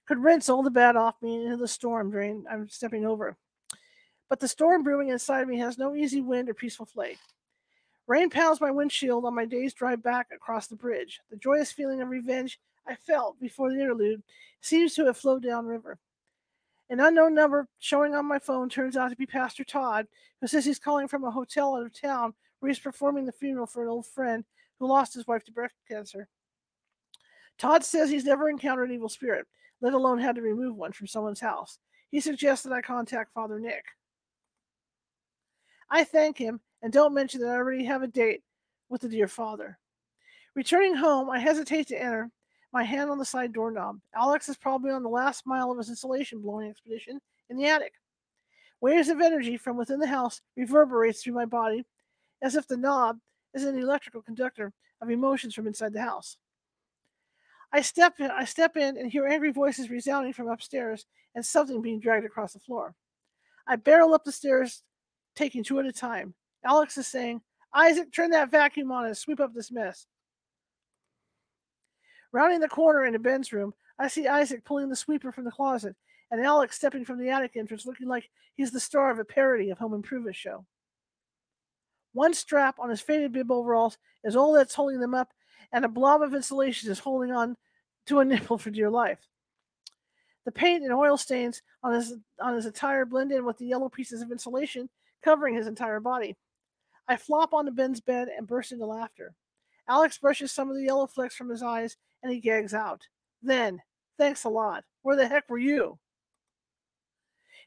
[0.06, 3.38] could rinse all the bad off me into the storm drain I'm stepping over.
[4.28, 7.18] But the storm brewing inside me has no easy wind or peaceful flight.
[8.08, 11.22] Rain pounds my windshield on my day's drive back across the bridge.
[11.30, 14.22] The joyous feeling of revenge I felt before the interlude
[14.60, 15.98] seems to have flowed downriver.
[16.89, 20.08] An unknown number showing on my phone turns out to be Pastor Todd,
[20.42, 23.66] who says he's calling from a hotel out of town where he's performing the funeral
[23.66, 24.44] for an old friend
[24.78, 26.28] who lost his wife to breast cancer.
[27.62, 29.45] Todd says he's never encountered an evil spirit,
[29.82, 31.78] let alone had to remove one from someone's house.
[32.09, 33.86] He suggests that I contact Father Nick.
[35.88, 38.41] I thank him and don't mention that I already have a date
[38.89, 39.78] with the dear father.
[40.55, 42.32] Returning home, I hesitate to enter
[42.74, 43.99] my hand on the side doorknob.
[44.16, 47.93] Alex is probably on the last mile of his insulation blowing expedition in the attic.
[48.82, 51.86] Waves of energy from within the house reverberates through my body
[52.41, 53.20] as if the knob
[53.53, 56.38] is an electrical conductor of emotions from inside the house.
[57.74, 61.05] I step in, I step in and hear angry voices resounding from upstairs
[61.36, 62.95] and something being dragged across the floor.
[63.65, 64.84] I barrel up the stairs,
[65.36, 66.34] taking two at a time.
[66.65, 67.41] Alex is saying,
[67.74, 70.05] Isaac, turn that vacuum on and sweep up this mess.
[72.34, 75.95] Rounding the corner into Ben's room, I see Isaac pulling the sweeper from the closet
[76.32, 79.69] and Alex stepping from the attic entrance looking like he's the star of a parody
[79.69, 80.65] of Home Improvement show.
[82.13, 85.32] One strap on his faded bib overalls is all that's holding them up,
[85.74, 87.55] and a blob of insulation is holding on
[88.07, 89.19] to a nipple for dear life.
[90.45, 93.89] The paint and oil stains on his on his attire blend in with the yellow
[93.89, 94.89] pieces of insulation
[95.24, 96.36] covering his entire body.
[97.07, 99.36] I flop onto Ben's bed and burst into laughter.
[99.88, 103.05] Alex brushes some of the yellow flecks from his eyes and he gags out.
[103.41, 103.82] Then,
[104.17, 104.84] thanks a lot.
[105.01, 105.99] Where the heck were you?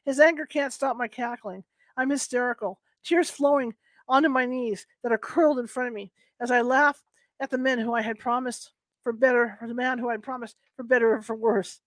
[0.05, 1.63] His anger can't stop my cackling.
[1.97, 3.73] I'm hysterical, tears flowing
[4.07, 7.01] onto my knees that are curled in front of me as I laugh
[7.39, 8.71] at the men who I had promised
[9.03, 11.79] for better, or the man who I had promised for better or for worse.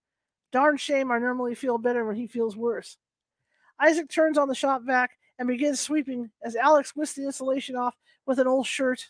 [0.53, 2.97] Darn shame I normally feel better when he feels worse.
[3.81, 7.97] Isaac turns on the shop vac and begins sweeping as Alex whisks the insulation off
[8.27, 9.07] with an old shirt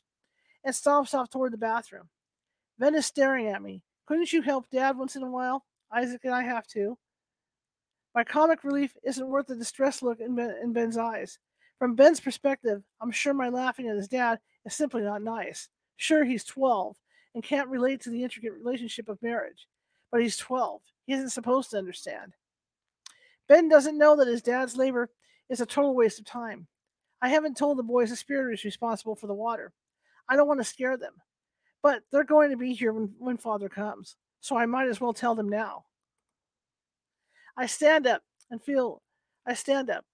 [0.65, 2.09] and stomps off toward the bathroom.
[2.79, 3.83] Ben is staring at me.
[4.07, 5.65] Couldn't you help Dad once in a while?
[5.93, 6.97] Isaac and I have to.
[8.15, 11.39] My comic relief isn't worth the distressed look in, ben, in Ben's eyes.
[11.79, 15.69] From Ben's perspective, I'm sure my laughing at his dad is simply not nice.
[15.99, 16.97] Sure, he's 12
[17.35, 19.67] and can't relate to the intricate relationship of marriage,
[20.11, 20.81] but he's 12.
[21.07, 22.35] He isn't supposed to understand.
[23.49, 25.11] Ben doesn't know that his dad's labor
[25.51, 26.69] is a total waste of time.
[27.21, 29.73] I haven't told the boys the spirit is responsible for the water.
[30.29, 31.15] I don't want to scare them,
[31.83, 35.13] but they're going to be here when, when father comes, so I might as well
[35.13, 35.85] tell them now.
[37.57, 38.23] I stand up
[38.53, 39.03] and feel,
[39.45, 40.05] I stand up.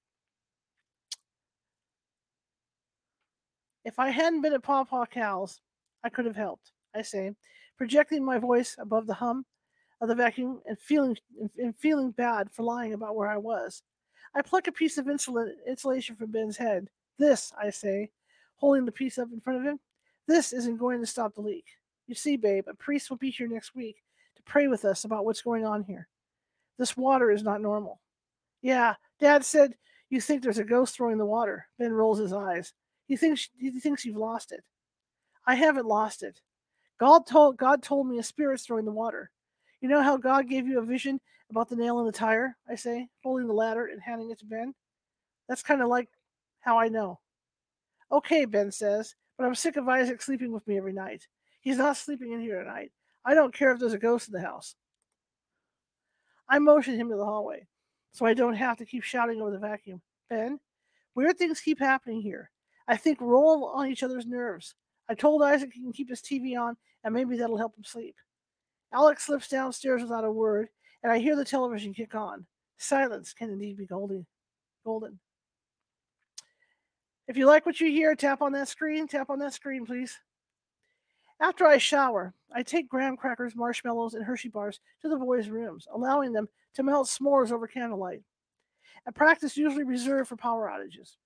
[3.84, 5.60] If I hadn't been at Paw Paw Cal's,
[6.04, 7.32] I could have helped, I say,
[7.78, 9.46] projecting my voice above the hum
[10.00, 11.16] of the vacuum and feeling
[11.58, 13.82] and feeling bad for lying about where I was.
[14.34, 16.88] I pluck a piece of insulation from Ben's head.
[17.18, 18.10] This, I say,
[18.56, 19.80] holding the piece up in front of him,
[20.26, 21.64] this isn't going to stop the leak.
[22.06, 24.02] You see, babe, a priest will be here next week
[24.36, 26.08] to pray with us about what's going on here.
[26.78, 28.00] This water is not normal.
[28.60, 29.74] Yeah, Dad said
[30.10, 31.66] you think there's a ghost throwing the water.
[31.78, 32.72] Ben rolls his eyes.
[33.06, 34.64] He thinks he thinks you've lost it.
[35.46, 36.40] I haven't lost it.
[36.98, 39.30] God told God told me a spirit's throwing the water.
[39.80, 41.20] You know how God gave you a vision
[41.50, 42.56] about the nail in the tire?
[42.68, 44.74] I say, holding the ladder and handing it to Ben.
[45.48, 46.08] That's kind of like
[46.60, 47.20] how I know.
[48.10, 51.26] Okay, Ben says, but I'm sick of Isaac sleeping with me every night.
[51.60, 52.92] He's not sleeping in here tonight.
[53.24, 54.74] I don't care if there's a ghost in the house.
[56.48, 57.66] I motion him to the hallway
[58.12, 60.00] so I don't have to keep shouting over the vacuum.
[60.30, 60.60] Ben,
[61.14, 62.50] weird things keep happening here.
[62.86, 64.74] I think we're on each other's nerves.
[65.08, 68.16] I told Isaac he can keep his TV on and maybe that'll help him sleep.
[68.92, 70.68] Alex slips downstairs without a word,
[71.02, 72.46] and I hear the television kick on.
[72.78, 74.24] Silence can indeed be golden.
[74.84, 75.18] Golden.
[77.26, 79.08] If you like what you hear, tap on that screen.
[79.08, 80.18] Tap on that screen, please.
[81.40, 85.88] After I shower, I take graham crackers, marshmallows, and Hershey bars to the boys' rooms,
[85.92, 88.22] allowing them to melt s'mores over candlelight.
[89.06, 91.16] A practice usually reserved for power outages.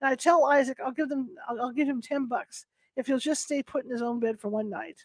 [0.00, 2.66] And I tell Isaac I'll give them I'll, give him ten bucks
[2.96, 5.04] if he'll just stay put in his own bed for one night.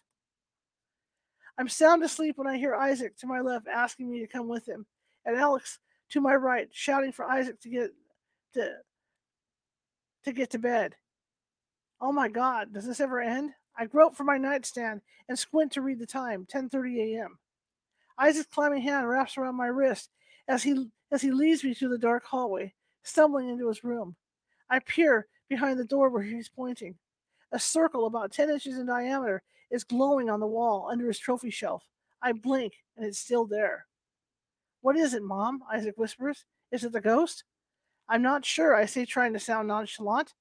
[1.58, 4.68] I'm sound asleep when I hear Isaac to my left asking me to come with
[4.68, 4.86] him,
[5.24, 5.80] and Alex
[6.10, 7.90] to my right shouting for Isaac to get
[8.54, 8.76] to
[10.24, 10.94] to get to bed.
[12.00, 13.52] Oh my God, does this ever end?
[13.76, 17.38] I grope for my nightstand and squint to read the time, 10:30 a.m.
[18.18, 20.10] Isaac's climbing hand wraps around my wrist
[20.46, 24.16] as he as he leads me through the dark hallway, stumbling into his room.
[24.70, 26.96] I peer behind the door where he's pointing.
[27.52, 31.50] A circle about 10 inches in diameter is glowing on the wall under his trophy
[31.50, 31.84] shelf.
[32.22, 33.86] I blink and it's still there.
[34.80, 35.62] What is it, Mom?
[35.72, 36.44] Isaac whispers.
[36.70, 37.44] Is it the ghost?
[38.08, 40.34] I'm not sure, I say, trying to sound nonchalant.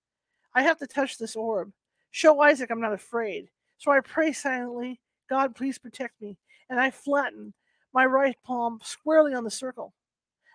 [0.54, 1.72] I have to touch this orb.
[2.12, 3.50] Show Isaac I'm not afraid.
[3.78, 5.00] So I pray silently,
[5.30, 6.38] God, please protect me.
[6.70, 7.54] And I flatten
[7.94, 9.94] my right palm squarely on the circle.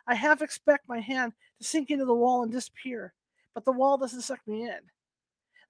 [0.07, 3.15] I half expect my hand to sink into the wall and disappear,
[3.55, 4.79] but the wall doesn't suck me in.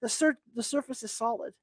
[0.03, 1.53] The, sur- the surface is solid.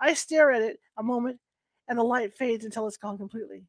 [0.00, 1.38] I stare at it a moment,
[1.86, 3.64] and the light fades until it's gone completely.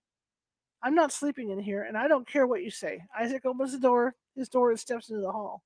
[0.81, 3.01] I'm not sleeping in here, and I don't care what you say.
[3.19, 5.63] Isaac opens the door, his door, and steps into the hall.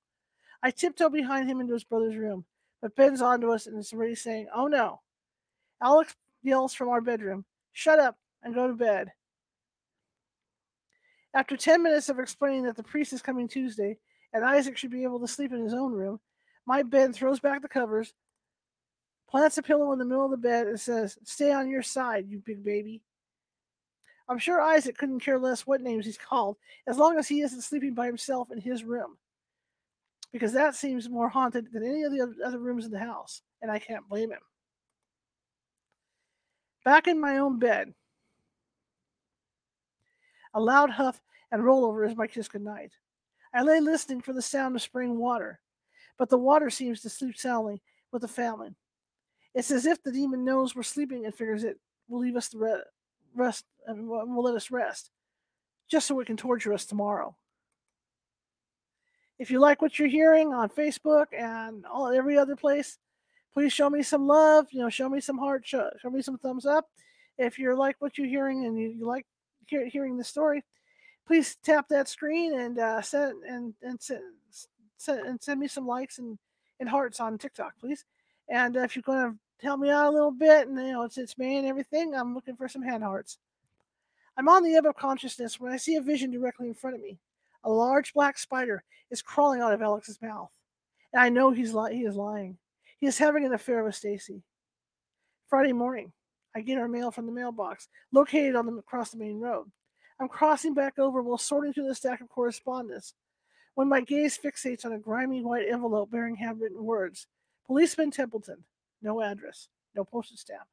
[0.63, 2.45] I tiptoe behind him into his brother's room
[2.83, 4.99] but Ben's onto us and is already saying, Oh no.
[5.81, 9.13] Alex yells from our bedroom, Shut up and go to bed.
[11.33, 13.97] After 10 minutes of explaining that the priest is coming Tuesday
[14.33, 16.19] and Isaac should be able to sleep in his own room.
[16.65, 18.13] My bed throws back the covers,
[19.33, 22.27] plants a pillow in the middle of the bed, and says, Stay on your side,
[22.29, 23.01] you big baby.
[24.29, 27.63] I'm sure Isaac couldn't care less what names he's called, as long as he isn't
[27.63, 29.17] sleeping by himself in his room.
[30.31, 33.71] Because that seems more haunted than any of the other rooms in the house, and
[33.71, 34.39] I can't blame him.
[36.85, 37.91] Back in my own bed,
[40.53, 41.19] a loud huff
[41.51, 42.91] and rollover is my kiss goodnight.
[43.51, 45.59] I lay listening for the sound of spring water,
[46.19, 47.81] but the water seems to sleep soundly
[48.11, 48.75] with the family.
[49.55, 52.83] It's as if the demon knows we're sleeping and figures it will leave us the
[53.35, 55.11] rest and will let us rest,
[55.89, 57.35] just so it can torture us tomorrow.
[59.39, 62.97] If you like what you're hearing on Facebook and all every other place,
[63.53, 64.67] please show me some love.
[64.71, 66.87] You know, show me some heart, show, show me some thumbs up.
[67.37, 69.25] If you like what you're hearing and you, you like
[69.65, 70.63] hear, hearing the story,
[71.27, 74.21] please tap that screen and uh, send and and send,
[74.97, 76.37] send and send me some likes and,
[76.79, 78.05] and hearts on TikTok, please.
[78.49, 81.17] And if you're going to help me out a little bit, and you know it's
[81.17, 83.37] it's me and everything, I'm looking for some hand hearts.
[84.37, 87.01] I'm on the ebb of consciousness when I see a vision directly in front of
[87.01, 87.19] me.
[87.63, 90.49] A large black spider is crawling out of Alex's mouth,
[91.13, 92.57] and I know he's li- he is lying.
[92.99, 94.43] He is having an affair with Stacy.
[95.47, 96.11] Friday morning,
[96.55, 99.71] I get our mail from the mailbox located on the across the main road.
[100.19, 103.13] I'm crossing back over while sorting through the stack of correspondence
[103.75, 107.27] when my gaze fixates on a grimy white envelope bearing handwritten words
[107.65, 108.63] Policeman Templeton,
[109.03, 110.63] no address, no postage stamp.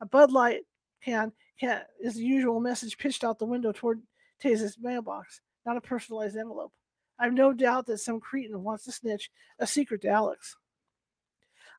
[0.00, 0.62] A Bud Light
[1.02, 4.00] can, can is the usual message pitched out the window toward
[4.42, 6.72] Taze's mailbox, not a personalized envelope.
[7.18, 10.56] I've no doubt that some cretin wants to snitch a secret to Alex.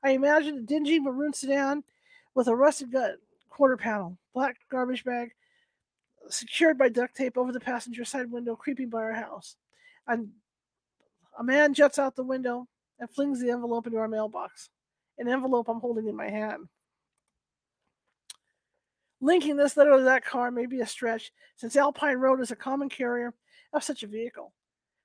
[0.03, 1.83] I imagine a dingy maroon sedan
[2.33, 3.15] with a rusted gut
[3.49, 5.31] quarter panel, black garbage bag,
[6.29, 9.55] secured by duct tape over the passenger side window, creeping by our house.
[10.07, 10.29] And
[11.37, 12.67] a man juts out the window
[12.99, 14.69] and flings the envelope into our mailbox.
[15.17, 16.67] An envelope I'm holding in my hand.
[19.19, 22.55] Linking this letter to that car may be a stretch, since Alpine Road is a
[22.55, 23.33] common carrier
[23.73, 24.53] of such a vehicle.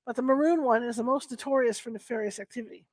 [0.04, 2.84] But the maroon one is the most notorious for nefarious activity.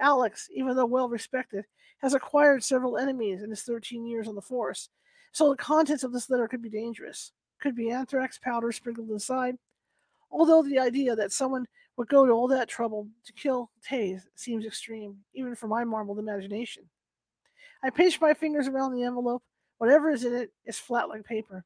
[0.00, 1.66] Alex, even though well respected,
[1.98, 4.88] has acquired several enemies in his 13 years on the force,
[5.32, 9.56] so the contents of this letter could be dangerous could be anthrax powder sprinkled inside.
[10.30, 11.66] Although the idea that someone
[12.00, 16.18] would go to all that trouble to kill Tase seems extreme, even for my marbled
[16.18, 16.84] imagination.
[17.84, 19.42] I pinch my fingers around the envelope.
[19.76, 21.62] Whatever is in it is flat like paper.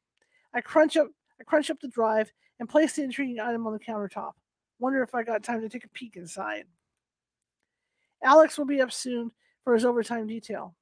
[0.53, 1.07] I crunch up
[1.39, 4.33] I crunch up the drive and place the intriguing item on the countertop.
[4.77, 6.65] Wonder if I got time to take a peek inside.
[8.21, 9.31] Alex will be up soon
[9.63, 10.75] for his overtime detail.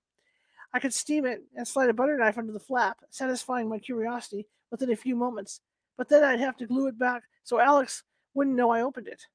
[0.73, 4.47] I could steam it and slide a butter knife under the flap, satisfying my curiosity
[4.71, 5.61] within a few moments,
[5.95, 8.01] but then I'd have to glue it back so Alex
[8.33, 9.27] wouldn't know I opened it.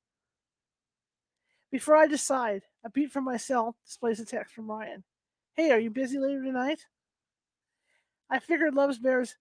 [1.70, 5.04] Before I decide, a beat from my cell displays a text from Ryan.
[5.54, 6.80] Hey, are you busy later tonight?
[8.30, 9.36] I figured Loves Bears.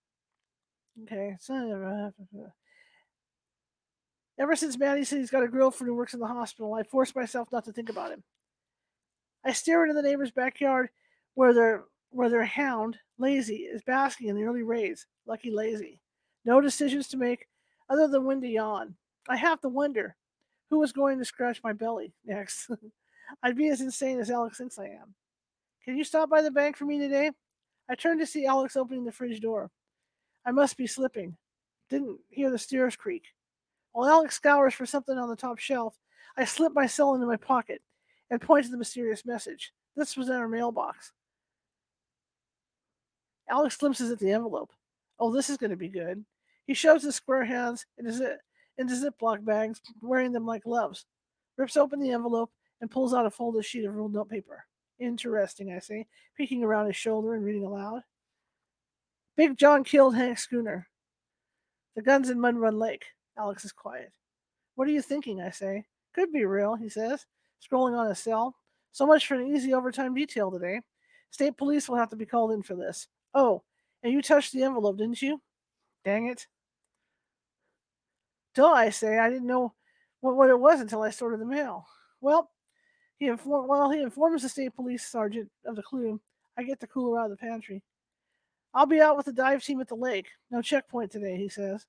[1.03, 1.37] Okay.
[1.49, 2.09] Uh,
[4.39, 7.15] ever since Maddie said he's got a girlfriend who works in the hospital, I forced
[7.15, 8.23] myself not to think about him.
[9.45, 10.89] I stare into the neighbor's backyard
[11.35, 15.05] where their where their hound, Lazy, is basking in the early rays.
[15.25, 16.01] Lucky Lazy.
[16.45, 17.47] No decisions to make
[17.89, 18.95] other than when to yawn.
[19.29, 20.15] I have to wonder
[20.69, 22.69] who was going to scratch my belly next.
[23.43, 25.13] I'd be as insane as Alex thinks I am.
[25.83, 27.31] Can you stop by the bank for me today?
[27.89, 29.69] I turned to see Alex opening the fridge door.
[30.45, 31.37] I must be slipping.
[31.89, 33.23] Didn't hear the stairs creak.
[33.93, 35.97] While Alex scours for something on the top shelf,
[36.37, 37.81] I slip my cell into my pocket
[38.29, 39.71] and point to the mysterious message.
[39.95, 41.13] This was in our mailbox.
[43.49, 44.71] Alex glimpses at the envelope.
[45.19, 46.23] Oh, this is going to be good.
[46.65, 48.39] He shoves his square hands into, zip,
[48.77, 51.05] into Ziploc bags, wearing them like gloves,
[51.57, 52.51] rips open the envelope,
[52.81, 54.65] and pulls out a folded sheet of ruled note paper.
[54.99, 56.05] Interesting, I say,
[56.35, 58.01] peeking around his shoulder and reading aloud.
[59.35, 60.87] Big John killed Hank Schooner.
[61.95, 63.05] The gun's in Mud Run Lake.
[63.37, 64.11] Alex is quiet.
[64.75, 65.41] What are you thinking?
[65.41, 65.85] I say.
[66.13, 67.25] Could be real, he says,
[67.63, 68.55] scrolling on his cell.
[68.91, 70.81] So much for an easy overtime detail today.
[71.29, 73.07] State police will have to be called in for this.
[73.33, 73.61] Oh,
[74.01, 75.39] and you touched the envelope, didn't you?
[76.03, 76.47] Dang it.
[78.57, 79.19] Duh, I say.
[79.19, 79.75] I didn't know
[80.21, 81.85] what, what it was until I sorted the mail.
[82.21, 82.49] Well,
[83.19, 86.19] he inform, while he informs the state police sergeant of the clue,
[86.57, 87.83] I get the cooler out of the pantry.
[88.73, 90.25] I'll be out with the dive team at the lake.
[90.49, 91.85] No checkpoint today, he says,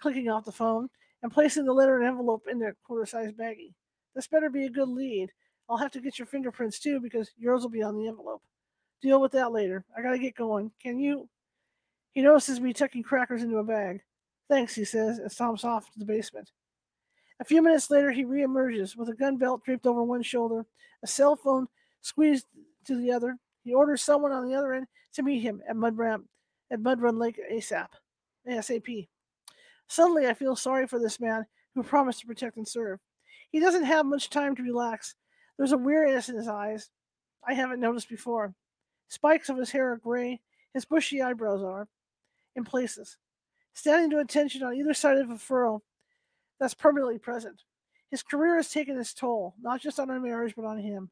[0.00, 0.88] clicking off the phone
[1.22, 3.74] and placing the letter and envelope in their quarter sized baggie.
[4.14, 5.30] This better be a good lead.
[5.68, 8.40] I'll have to get your fingerprints too because yours will be on the envelope.
[9.02, 9.84] Deal with that later.
[9.94, 10.72] I gotta get going.
[10.82, 11.28] Can you?
[12.12, 14.00] He notices me tucking crackers into a bag.
[14.50, 16.50] Thanks, he says, and stomps off to the basement.
[17.38, 20.66] A few minutes later, he reemerges with a gun belt draped over one shoulder,
[21.04, 21.68] a cell phone
[22.00, 22.46] squeezed
[22.86, 23.38] to the other.
[23.62, 26.26] He orders someone on the other end to meet him at Mud Ramp
[26.72, 27.86] at Mud Run Lake ASAP.
[28.48, 29.06] ASAP.
[29.86, 31.46] Suddenly, I feel sorry for this man
[31.76, 32.98] who promised to protect and serve.
[33.52, 35.14] He doesn't have much time to relax.
[35.58, 36.90] There's a weariness in his eyes
[37.46, 38.52] I haven't noticed before.
[39.08, 40.40] Spikes of his hair are gray.
[40.74, 41.86] His bushy eyebrows are,
[42.56, 43.16] in places,
[43.74, 45.82] standing to attention on either side of a furrow
[46.58, 47.62] that's permanently present.
[48.10, 51.10] His career has taken its toll, not just on our marriage, but on him.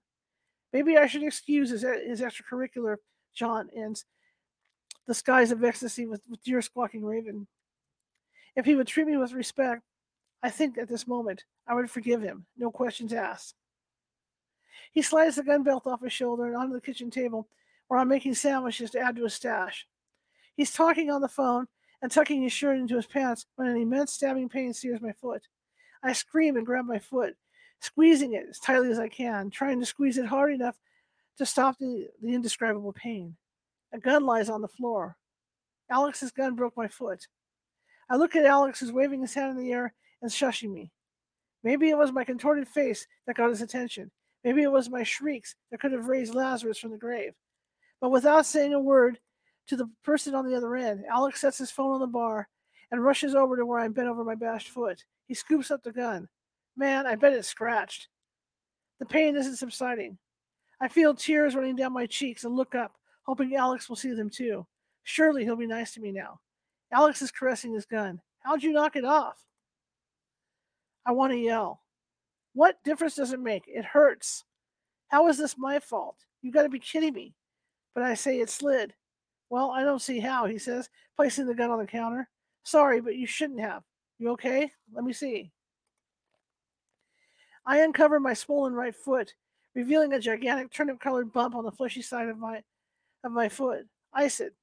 [0.72, 2.96] Maybe I should excuse his, his extracurricular
[3.34, 4.02] jaunt and
[5.06, 7.46] the skies of ecstasy with, with dear squawking raven.
[8.56, 9.82] If he would treat me with respect,
[10.42, 13.54] I think at this moment I would forgive him, no questions asked.
[14.92, 17.48] He slides the gun belt off his shoulder and onto the kitchen table
[17.86, 19.86] where I'm making sandwiches to add to his stash.
[20.56, 21.66] He's talking on the phone
[22.02, 25.42] and tucking his shirt into his pants when an immense stabbing pain sears my foot.
[26.02, 27.34] I scream and grab my foot,
[27.80, 30.76] squeezing it as tightly as I can, trying to squeeze it hard enough
[31.38, 33.36] to stop the, the indescribable pain.
[33.92, 35.16] A gun lies on the floor.
[35.90, 37.26] Alex's gun broke my foot.
[38.10, 40.90] I look at Alex, who's waving his hand in the air and shushing me.
[41.64, 44.10] Maybe it was my contorted face that got his attention.
[44.44, 47.32] Maybe it was my shrieks that could have raised Lazarus from the grave.
[48.00, 49.18] But without saying a word
[49.68, 52.48] to the person on the other end, Alex sets his phone on the bar
[52.90, 55.04] and rushes over to where I'm bent over my bashed foot.
[55.26, 56.28] He scoops up the gun.
[56.76, 58.08] Man, I bet it's scratched.
[58.98, 60.18] The pain isn't subsiding.
[60.80, 62.94] I feel tears running down my cheeks and look up,
[63.24, 64.66] hoping Alex will see them too.
[65.02, 66.40] Surely he'll be nice to me now.
[66.92, 68.20] Alex is caressing his gun.
[68.40, 69.36] How'd you knock it off?
[71.04, 71.82] I want to yell.
[72.54, 73.64] What difference does it make?
[73.66, 74.44] It hurts.
[75.08, 76.16] How is this my fault?
[76.42, 77.34] You got to be kidding me.
[77.94, 78.94] But I say it slid.
[79.50, 82.28] Well, I don't see how, he says, placing the gun on the counter.
[82.64, 83.82] Sorry, but you shouldn't have.
[84.18, 84.70] You okay?
[84.92, 85.52] Let me see.
[87.64, 89.34] I uncover my swollen right foot,
[89.74, 92.62] revealing a gigantic turnip colored bump on the fleshy side of my
[93.24, 93.86] of my foot.
[94.14, 94.54] Ice it.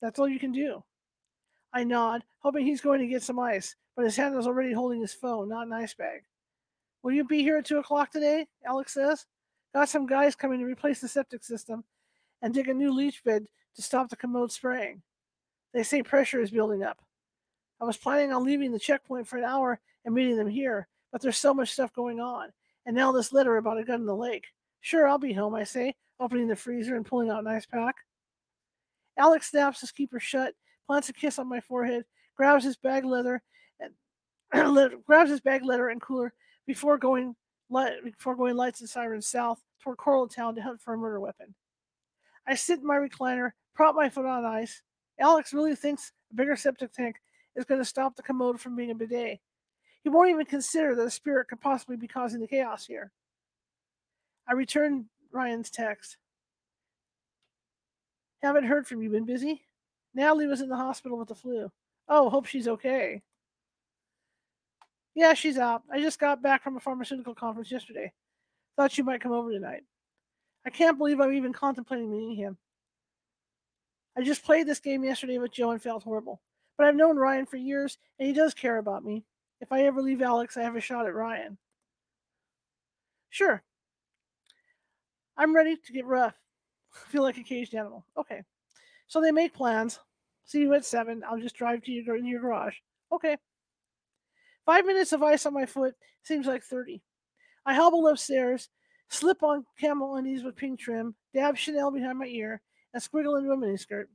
[0.00, 0.82] That's all you can do.
[1.72, 5.00] I nod, hoping he's going to get some ice, but his hand is already holding
[5.00, 6.22] his phone, not an ice bag.
[7.02, 8.46] Will you be here at two o'clock today?
[8.66, 9.26] Alex says.
[9.74, 11.84] Got some guys coming to replace the septic system
[12.46, 13.44] and dig a new leach bed
[13.74, 15.02] to stop the commode spraying.
[15.74, 17.02] They say pressure is building up.
[17.80, 21.20] I was planning on leaving the checkpoint for an hour and meeting them here, but
[21.20, 22.52] there's so much stuff going on.
[22.86, 24.46] And now this letter about a gun in the lake.
[24.80, 27.96] Sure, I'll be home, I say, opening the freezer and pulling out an ice pack.
[29.18, 30.54] Alex snaps his keeper shut,
[30.86, 32.04] plants a kiss on my forehead,
[32.36, 33.42] grabs his bag leather,
[33.80, 33.92] and
[35.04, 36.32] grabs his bag leather and cooler
[36.64, 37.34] before going
[38.04, 41.52] before going lights and sirens south toward Coral Town to hunt for a murder weapon.
[42.46, 44.82] I sit in my recliner, prop my foot on ice.
[45.20, 47.16] Alex really thinks a bigger septic tank
[47.56, 49.40] is going to stop the commode from being a bidet.
[50.02, 53.10] He won't even consider that a spirit could possibly be causing the chaos here.
[54.48, 56.16] I return Ryan's text.
[58.42, 59.10] Haven't heard from you.
[59.10, 59.62] Been busy?
[60.14, 61.70] Natalie was in the hospital with the flu.
[62.08, 63.22] Oh, hope she's okay.
[65.14, 65.82] Yeah, she's out.
[65.90, 68.12] I just got back from a pharmaceutical conference yesterday.
[68.76, 69.82] Thought you might come over tonight.
[70.66, 72.58] I can't believe I'm even contemplating meeting him.
[74.18, 76.40] I just played this game yesterday with Joe and felt horrible.
[76.76, 79.24] But I've known Ryan for years, and he does care about me.
[79.60, 81.56] If I ever leave Alex, I have a shot at Ryan.
[83.30, 83.62] Sure.
[85.36, 86.34] I'm ready to get rough.
[86.94, 88.04] I Feel like a caged animal.
[88.16, 88.42] Okay.
[89.06, 90.00] So they make plans.
[90.44, 91.22] See you at seven.
[91.28, 92.76] I'll just drive to your, your garage.
[93.12, 93.36] Okay.
[94.64, 97.02] Five minutes of ice on my foot seems like 30.
[97.64, 98.68] I hobble upstairs,
[99.08, 102.60] slip on camel undies with pink trim, dab Chanel behind my ear,
[102.92, 104.06] and squiggle into a miniskirt.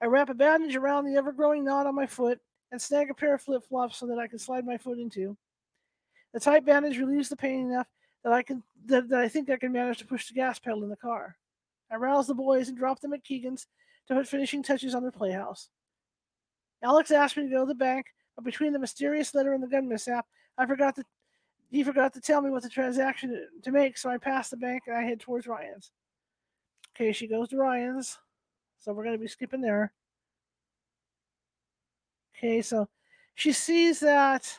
[0.00, 2.40] I wrap a bandage around the ever growing knot on my foot
[2.70, 5.36] and snag a pair of flip flops so that I can slide my foot into.
[6.34, 7.86] The tight bandage relieves the pain enough
[8.24, 10.82] that I can that, that I think I can manage to push the gas pedal
[10.82, 11.36] in the car.
[11.90, 13.66] I rouse the boys and drop them at Keegan's
[14.08, 15.70] to put finishing touches on their playhouse.
[16.82, 19.68] Alex asked me to go to the bank, but between the mysterious letter and the
[19.68, 20.26] gun mishap,
[20.58, 21.04] I forgot to
[21.70, 24.84] he forgot to tell me what the transaction to make, so I passed the bank
[24.86, 25.90] and I head towards Ryan's.
[26.94, 28.18] Okay, she goes to Ryan's,
[28.78, 29.92] so we're gonna be skipping there.
[32.36, 32.88] Okay, so
[33.34, 34.58] she sees that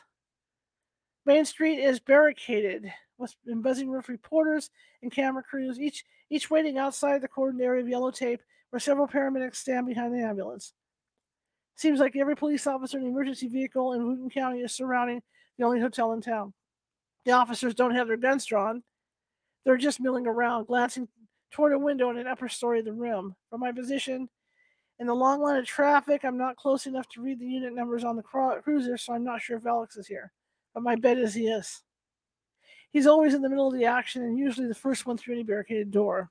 [1.24, 4.70] Main Street is barricaded with buzzing with reporters
[5.02, 8.40] and camera crews, each each waiting outside the cordoned area of yellow tape
[8.70, 10.74] where several paramedics stand behind the ambulance.
[11.74, 15.22] Seems like every police officer and emergency vehicle in Wootton County is surrounding
[15.56, 16.52] the only hotel in town.
[17.24, 18.82] The officers don't have their guns drawn.
[19.64, 21.08] They're just milling around, glancing
[21.50, 23.34] toward a window in an upper story of the room.
[23.50, 24.28] From my position,
[24.98, 28.04] in the long line of traffic, I'm not close enough to read the unit numbers
[28.04, 30.32] on the cruiser, so I'm not sure if Alex is here.
[30.74, 31.82] but my bet is he is.
[32.90, 35.44] He's always in the middle of the action and usually the first one through any
[35.44, 36.30] barricaded door.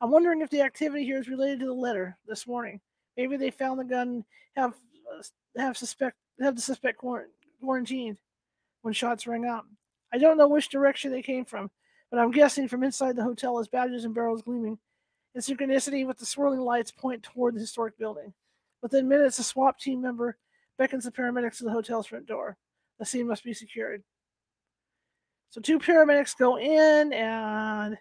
[0.00, 2.80] I'm wondering if the activity here is related to the letter this morning.
[3.16, 4.24] Maybe they found the gun,
[4.56, 4.74] have
[5.12, 6.98] uh, have suspect have the suspect
[7.60, 8.18] quarantined
[8.82, 9.64] when shots rang out.
[10.12, 11.70] I don't know which direction they came from,
[12.10, 14.78] but I'm guessing from inside the hotel as badges and barrels gleaming
[15.34, 18.32] in synchronicity with the swirling lights point toward the historic building.
[18.82, 20.36] Within minutes, a SWAT team member
[20.78, 22.56] beckons the paramedics to the hotel's front door.
[22.98, 24.02] The scene must be secured.
[25.50, 27.98] So two paramedics go in and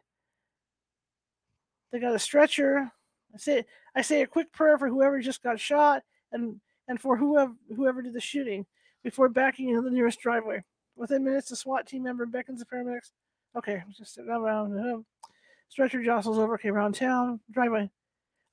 [1.91, 2.91] they got a stretcher.
[3.33, 3.65] I say
[3.95, 8.01] I say a quick prayer for whoever just got shot and and for whoever whoever
[8.01, 8.65] did the shooting
[9.03, 10.63] before backing into the nearest driveway.
[10.95, 13.11] Within minutes, the SWAT team member beckons the paramedics.
[13.55, 14.77] Okay, just sit around.
[14.77, 15.27] Um, uh,
[15.69, 16.55] stretcher jostles over.
[16.55, 17.89] Okay, around town driveway.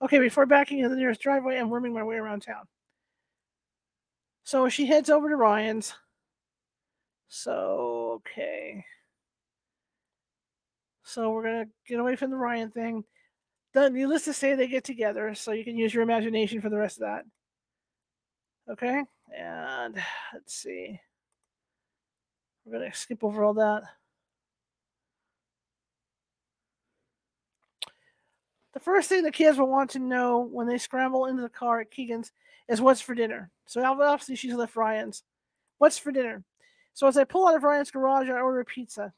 [0.03, 2.65] Okay, before backing into the nearest driveway I'm worming my way around town.
[4.45, 5.95] So she heads over to Ryan's.
[7.29, 8.85] So okay.
[11.05, 13.05] So we're gonna get away from the Ryan thing.
[13.73, 16.79] The, needless to say, they get together, so you can use your imagination for the
[16.79, 17.25] rest of that.
[18.71, 19.95] Okay, and
[20.33, 21.01] let's see.
[22.65, 23.83] We're gonna skip over all that.
[28.73, 31.81] The first thing the kids will want to know when they scramble into the car
[31.81, 32.33] at Keegan's
[32.69, 33.51] is what's for dinner.
[33.67, 35.23] So obviously she's left Ryan's.
[35.79, 36.43] What's for dinner?
[36.93, 39.13] So as I pull out of Ryan's garage, I order a pizza.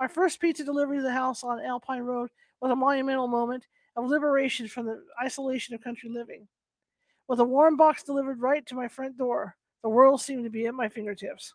[0.00, 2.30] Our first pizza delivery to the house on Alpine Road
[2.60, 3.66] was a monumental moment
[3.96, 6.46] of liberation from the isolation of country living.
[7.28, 10.66] With a warm box delivered right to my front door, the world seemed to be
[10.66, 11.52] at my fingertips.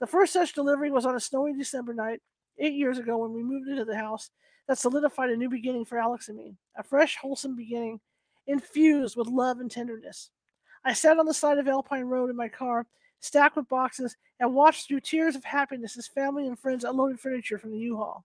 [0.00, 2.20] The first such delivery was on a snowy December night,
[2.58, 4.30] eight years ago, when we moved into the house
[4.66, 8.00] that solidified a new beginning for Alex and me, a fresh, wholesome beginning
[8.48, 10.30] infused with love and tenderness.
[10.84, 12.86] I sat on the side of Alpine Road in my car,
[13.20, 17.58] stacked with boxes, and watched through tears of happiness as family and friends unloaded furniture
[17.58, 18.24] from the U-Haul.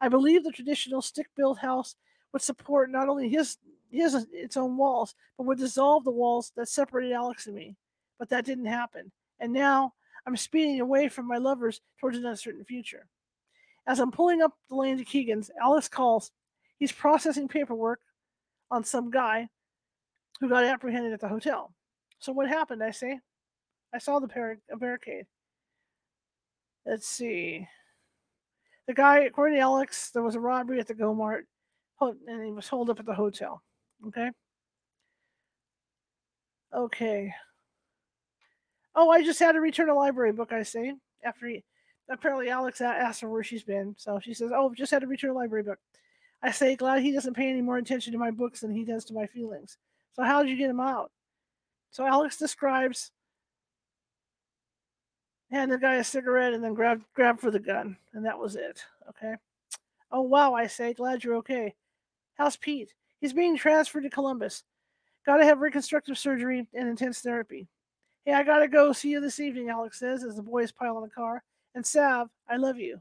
[0.00, 1.94] I believe the traditional stick-built house
[2.32, 3.56] would support not only his
[3.90, 7.76] his its own walls, but would dissolve the walls that separated Alex and me.
[8.18, 9.10] But that didn't happen.
[9.40, 9.94] And now
[10.26, 13.06] I'm speeding away from my lovers towards an uncertain future.
[13.86, 16.30] As I'm pulling up the lane to Keegan's, Alex calls.
[16.78, 18.00] He's processing paperwork
[18.70, 19.48] on some guy
[20.40, 21.72] who got apprehended at the hotel.
[22.18, 22.82] So what happened?
[22.82, 23.18] I say.
[23.92, 25.26] I saw the par- barricade.
[26.86, 27.66] Let's see.
[28.86, 31.46] The guy, according to Alex, there was a robbery at the Go Mart,
[32.00, 33.62] and he was holed up at the hotel.
[34.06, 34.30] Okay.
[36.72, 37.34] Okay.
[38.94, 40.52] Oh, I just had to return a library book.
[40.52, 40.94] I say
[41.24, 41.64] after he,
[42.08, 45.30] apparently Alex asked her where she's been, so she says, "Oh, just had to return
[45.30, 45.78] a library book."
[46.42, 49.04] I say, "Glad he doesn't pay any more attention to my books than he does
[49.06, 49.78] to my feelings."
[50.12, 51.12] So how did you get him out?
[51.90, 53.12] So Alex describes
[55.50, 58.56] hand the guy a cigarette and then grab grab for the gun, and that was
[58.56, 58.84] it.
[59.08, 59.34] Okay.
[60.12, 61.74] Oh wow, I say, glad you're okay.
[62.34, 62.94] How's Pete?
[63.20, 64.64] He's being transferred to Columbus.
[65.26, 67.68] Gotta have reconstructive surgery and intense therapy.
[68.24, 68.92] Hey, I gotta go.
[68.92, 71.42] See you this evening, Alex says as the boys pile in the car.
[71.74, 73.00] And Sav, I love you.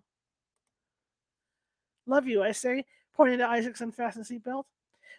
[2.06, 4.64] Love you, I say, pointing to Isaac's unfastened seatbelt.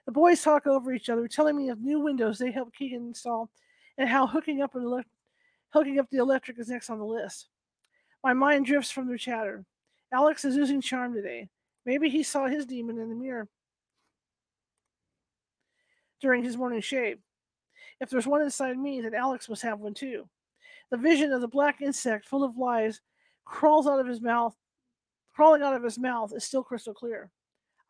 [0.07, 3.51] The boys talk over each other, telling me of new windows they helped Keegan install
[3.97, 5.05] and how hooking up an
[5.71, 7.49] hooking up the electric is next on the list.
[8.23, 9.65] My mind drifts from their chatter.
[10.13, 11.49] Alex is using charm today.
[11.87, 13.49] Maybe he saw his demon in the mirror
[16.21, 17.19] during his morning shave.
[18.01, 20.29] If there's one inside me, then Alex must have one too.
[20.91, 23.01] The vision of the black insect full of lies
[23.45, 24.55] crawls out of his mouth,
[25.35, 27.31] crawling out of his mouth is still crystal clear.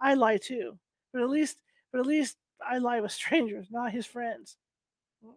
[0.00, 0.78] I lie too,
[1.12, 1.60] but at least,
[1.92, 4.56] but at least I lie with strangers, not his friends.
[5.24, 5.32] Hmm.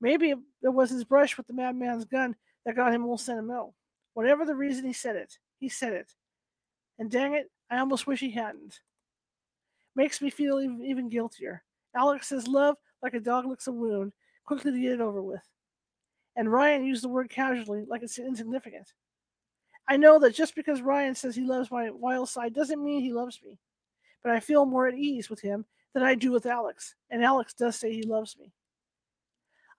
[0.00, 2.34] Maybe it was his brush with the madman's gun
[2.64, 3.74] that got him all sentimental.
[4.14, 6.12] Whatever the reason he said it, he said it.
[6.98, 8.80] And dang it, I almost wish he hadn't.
[9.94, 11.62] Makes me feel even, even guiltier.
[11.96, 14.12] Alex says love like a dog licks a wound,
[14.44, 15.42] quickly to get it over with.
[16.36, 18.92] And Ryan used the word casually, like it's insignificant.
[19.88, 23.12] I know that just because Ryan says he loves my wild side doesn't mean he
[23.12, 23.58] loves me.
[24.22, 26.94] But I feel more at ease with him than I do with Alex.
[27.10, 28.52] And Alex does say he loves me.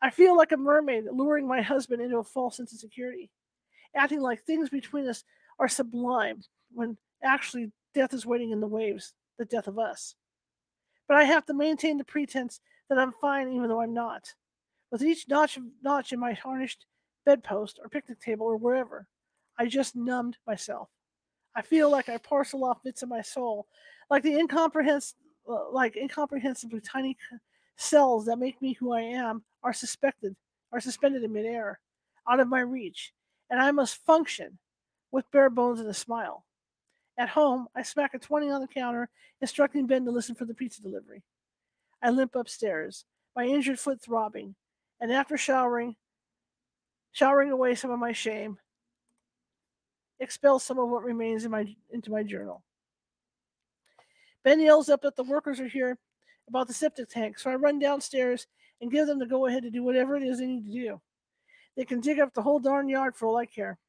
[0.02, 3.30] I feel like a mermaid luring my husband into a false sense of security,
[3.96, 5.24] acting like things between us
[5.60, 6.42] are sublime
[6.74, 10.16] when actually death is waiting in the waves, the death of us.
[11.08, 14.34] But I have to maintain the pretense that I'm fine even though I'm not.
[14.92, 16.86] With each notch, notch in my tarnished
[17.26, 19.08] bedpost or picnic table or wherever,
[19.58, 20.90] I just numbed myself.
[21.56, 23.68] I feel like I parcel off bits of my soul,
[24.10, 25.22] like the incomprehensible,
[25.72, 27.18] like incomprehensibly tiny
[27.78, 30.36] cells that make me who I am are suspected,
[30.72, 31.80] are suspended in midair.
[32.30, 33.14] out of my reach,
[33.50, 34.60] and I must function
[35.12, 36.46] with bare bones and a smile.
[37.18, 39.10] At home, I smack a 20 on the counter,
[39.42, 41.24] instructing Ben to listen for the pizza delivery.
[42.02, 43.06] I limp upstairs,
[43.36, 44.56] my injured foot throbbing,
[45.02, 45.96] and after showering,
[47.12, 48.60] showering away some of my shame,
[50.20, 52.64] expel some of what remains in my into my journal.
[54.44, 55.98] Ben yells up that the workers are here
[56.48, 58.46] about the septic tank, so I run downstairs
[58.80, 61.02] and give them the go ahead to do whatever it is they need to do.
[61.76, 63.80] They can dig up the whole darn yard for all I care.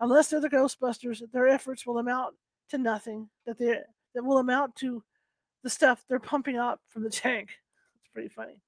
[0.00, 2.34] Unless they're the Ghostbusters, their efforts will amount
[2.70, 3.28] to nothing.
[3.46, 3.78] That they
[4.14, 5.02] that will amount to
[5.62, 7.50] the stuff they're pumping up from the tank.
[7.96, 8.60] It's pretty funny.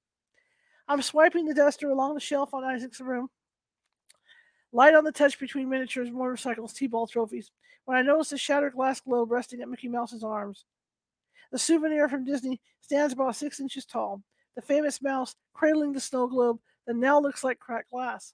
[0.87, 3.29] I'm swiping the duster along the shelf on Isaac's room.
[4.71, 7.51] Light on the touch between miniatures, motorcycles, T-ball trophies.
[7.85, 10.65] When I notice a shattered glass globe resting at Mickey Mouse's arms.
[11.51, 14.21] The souvenir from Disney stands about six inches tall.
[14.55, 18.33] The famous mouse cradling the snow globe that now looks like cracked glass.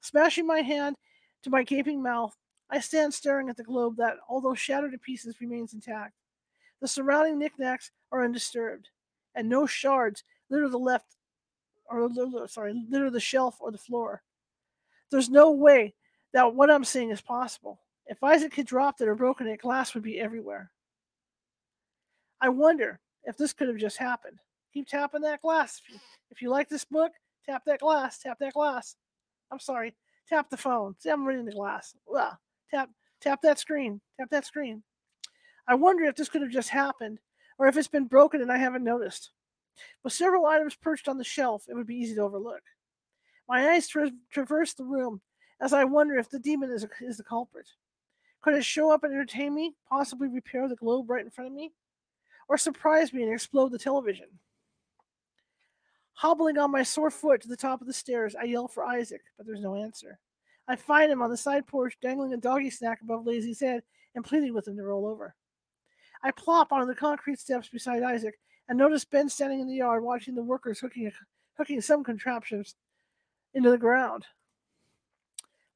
[0.00, 0.96] Smashing my hand
[1.44, 2.34] to my gaping mouth,
[2.70, 6.14] I stand staring at the globe that, although shattered to pieces, remains intact.
[6.80, 8.88] The surrounding knickknacks are undisturbed,
[9.34, 11.16] and no shards litter the left,
[11.86, 12.08] or
[12.46, 14.22] sorry, litter the shelf or the floor.
[15.10, 15.94] There's no way
[16.32, 17.80] that what I'm seeing is possible.
[18.06, 20.70] If Isaac had dropped it or broken it, glass would be everywhere.
[22.40, 24.38] I wonder if this could have just happened.
[24.72, 25.80] Keep tapping that glass.
[25.84, 26.00] If you,
[26.30, 27.12] if you like this book,
[27.44, 28.96] tap that glass, tap that glass.
[29.50, 29.94] I'm sorry,
[30.28, 30.94] tap the phone.
[30.98, 31.94] See, I'm reading the glass.
[32.06, 32.38] Well,
[32.70, 32.90] tap
[33.20, 34.00] tap that screen.
[34.18, 34.82] Tap that screen.
[35.68, 37.18] I wonder if this could have just happened,
[37.58, 39.30] or if it's been broken and I haven't noticed.
[40.02, 42.62] With several items perched on the shelf, it would be easy to overlook.
[43.48, 45.20] My eyes tra- traverse the room
[45.60, 47.68] as I wonder if the demon is, a, is the culprit.
[48.40, 51.54] Could it show up and entertain me, possibly repair the globe right in front of
[51.54, 51.72] me,
[52.48, 54.26] or surprise me and explode the television?
[56.14, 59.22] Hobbling on my sore foot to the top of the stairs, I yell for Isaac,
[59.36, 60.18] but there's no answer.
[60.70, 63.82] I find him on the side porch, dangling a doggy snack above Lazy's head
[64.14, 65.34] and pleading with him to roll over.
[66.22, 70.04] I plop onto the concrete steps beside Isaac and notice Ben standing in the yard
[70.04, 71.12] watching the workers hooking, a,
[71.58, 72.76] hooking some contraptions
[73.52, 74.24] into the ground.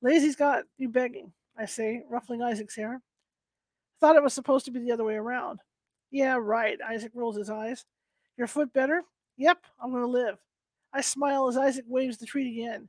[0.01, 3.03] Lazy's got you begging, I say, ruffling Isaac's hair.
[4.01, 5.59] Thought it was supposed to be the other way around.
[6.13, 7.85] Yeah, right, Isaac rolls his eyes.
[8.37, 9.03] Your foot better?
[9.39, 10.39] Yep, I'm going to live.
[10.93, 12.89] I smile as Isaac waves the treat again.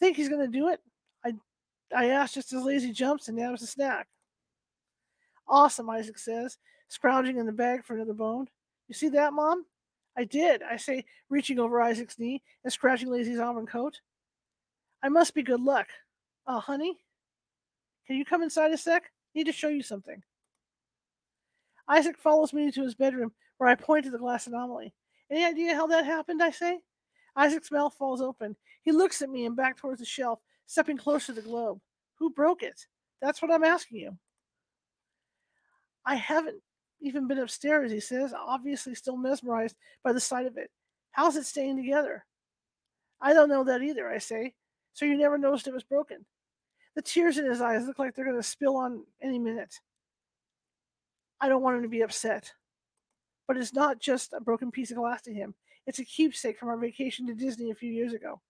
[0.00, 0.80] Think he's going to do it?
[1.94, 4.08] I, asked just as Lazy jumps and nabs a snack.
[5.48, 8.48] Awesome, Isaac says, scrounging in the bag for another bone.
[8.88, 9.64] You see that, Mom?
[10.16, 14.00] I did, I say, reaching over Isaac's knee and scratching Lazy's and coat.
[15.02, 15.88] I must be good luck.
[16.46, 16.98] Oh, honey?
[18.06, 19.04] Can you come inside a sec?
[19.04, 20.22] I Need to show you something.
[21.88, 24.92] Isaac follows me into his bedroom, where I point to the glass anomaly.
[25.30, 26.42] Any idea how that happened?
[26.42, 26.80] I say.
[27.34, 28.56] Isaac's mouth falls open.
[28.82, 30.40] He looks at me and back towards the shelf,
[30.72, 31.78] stepping closer to the globe.
[32.18, 32.86] Who broke it?
[33.20, 34.16] That's what I'm asking you.
[36.06, 36.62] I haven't
[37.02, 40.70] even been upstairs, he says, obviously still mesmerized by the sight of it.
[41.10, 42.24] How's it staying together?
[43.20, 44.54] I don't know that either, I say.
[44.94, 46.24] So you never noticed it was broken?
[46.96, 49.78] The tears in his eyes look like they're going to spill on any minute.
[51.38, 52.50] I don't want him to be upset.
[53.46, 55.54] But it's not just a broken piece of glass to him,
[55.86, 58.40] it's a keepsake from our vacation to Disney a few years ago.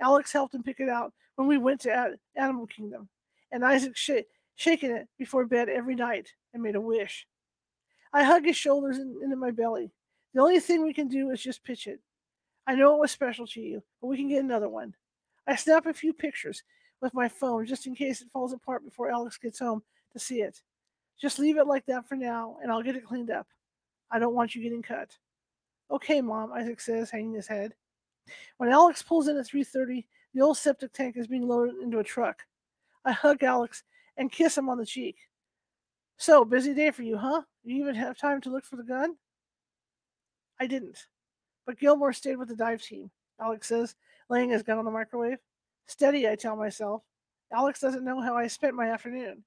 [0.00, 3.08] Alex helped him pick it out when we went to Animal Kingdom,
[3.52, 7.26] and Isaac sh- shaken it before bed every night and made a wish.
[8.12, 9.90] I hug his shoulders and into my belly.
[10.34, 12.00] The only thing we can do is just pitch it.
[12.66, 14.94] I know it was special to you, but we can get another one.
[15.46, 16.62] I snap a few pictures
[17.00, 19.82] with my phone just in case it falls apart before Alex gets home
[20.12, 20.60] to see it.
[21.20, 23.46] Just leave it like that for now, and I'll get it cleaned up.
[24.10, 25.16] I don't want you getting cut.
[25.90, 27.74] Okay, Mom, Isaac says, hanging his head.
[28.58, 30.04] When Alex pulls in at 3.30,
[30.34, 32.42] the old septic tank is being loaded into a truck.
[33.04, 33.82] I hug Alex
[34.16, 35.16] and kiss him on the cheek.
[36.16, 37.42] So, busy day for you, huh?
[37.64, 39.16] You even have time to look for the gun?
[40.60, 41.06] I didn't.
[41.66, 43.94] But Gilmore stayed with the dive team, Alex says,
[44.28, 45.38] laying his gun on the microwave.
[45.86, 47.02] Steady, I tell myself.
[47.52, 49.42] Alex doesn't know how I spent my afternoon.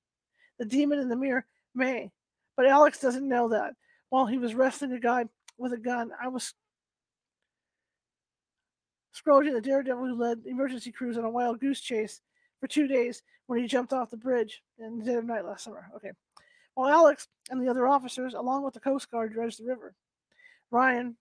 [0.57, 1.45] The demon in the mirror
[1.76, 2.11] may,
[2.57, 3.76] but Alex doesn't know that.
[4.10, 5.26] While he was wrestling a guy
[5.57, 6.53] with a gun, I was
[9.14, 12.22] scrounging the daredevil who led emergency crews on a wild goose chase
[12.60, 15.64] for two days when he jumped off the bridge in the dead of night last
[15.64, 15.90] summer.
[15.95, 16.11] Okay
[16.76, 19.94] while Alex and the other officers, along with the Coast Guard, dredged the river.
[20.72, 21.15] Ryan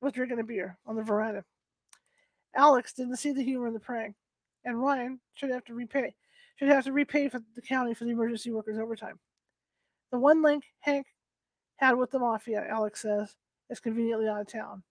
[0.00, 1.44] was drinking a beer on the veranda.
[2.56, 4.14] Alex didn't see the humor in the prank,
[4.64, 6.14] and Ryan should have to repay
[6.56, 9.18] should have to repay for the county for the emergency workers' overtime.
[10.10, 11.06] The one link Hank
[11.76, 13.34] had with the mafia, Alex says,
[13.70, 14.82] is conveniently out of town.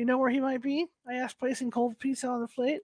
[0.00, 0.86] You know where he might be?
[1.06, 2.80] I asked, placing cold pizza on the plate.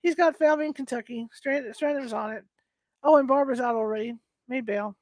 [0.00, 1.28] He's got family in Kentucky.
[1.30, 2.44] Strander's on it.
[3.02, 4.14] Oh, and Barbara's out already.
[4.48, 4.96] May bail.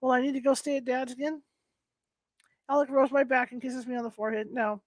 [0.00, 1.40] Well, I need to go stay at Dad's again.
[2.68, 4.48] Alex rubs my back and kisses me on the forehead.
[4.50, 4.82] No,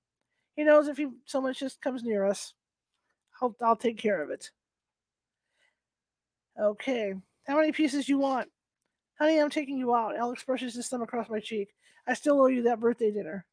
[0.57, 2.53] he knows if he so much just comes near us,
[3.41, 4.51] I'll I'll take care of it.
[6.59, 7.13] Okay,
[7.47, 8.49] how many pieces you want?
[9.17, 10.17] Honey, I'm taking you out.
[10.17, 11.69] Alex brushes his thumb across my cheek.
[12.05, 13.45] I still owe you that birthday dinner.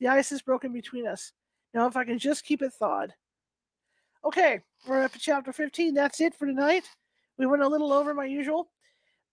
[0.00, 1.32] The ice is broken between us.
[1.74, 3.12] Now, if I can just keep it thawed.
[4.24, 5.94] Okay, we're up to chapter 15.
[5.94, 6.84] That's it for tonight.
[7.38, 8.70] We went a little over my usual,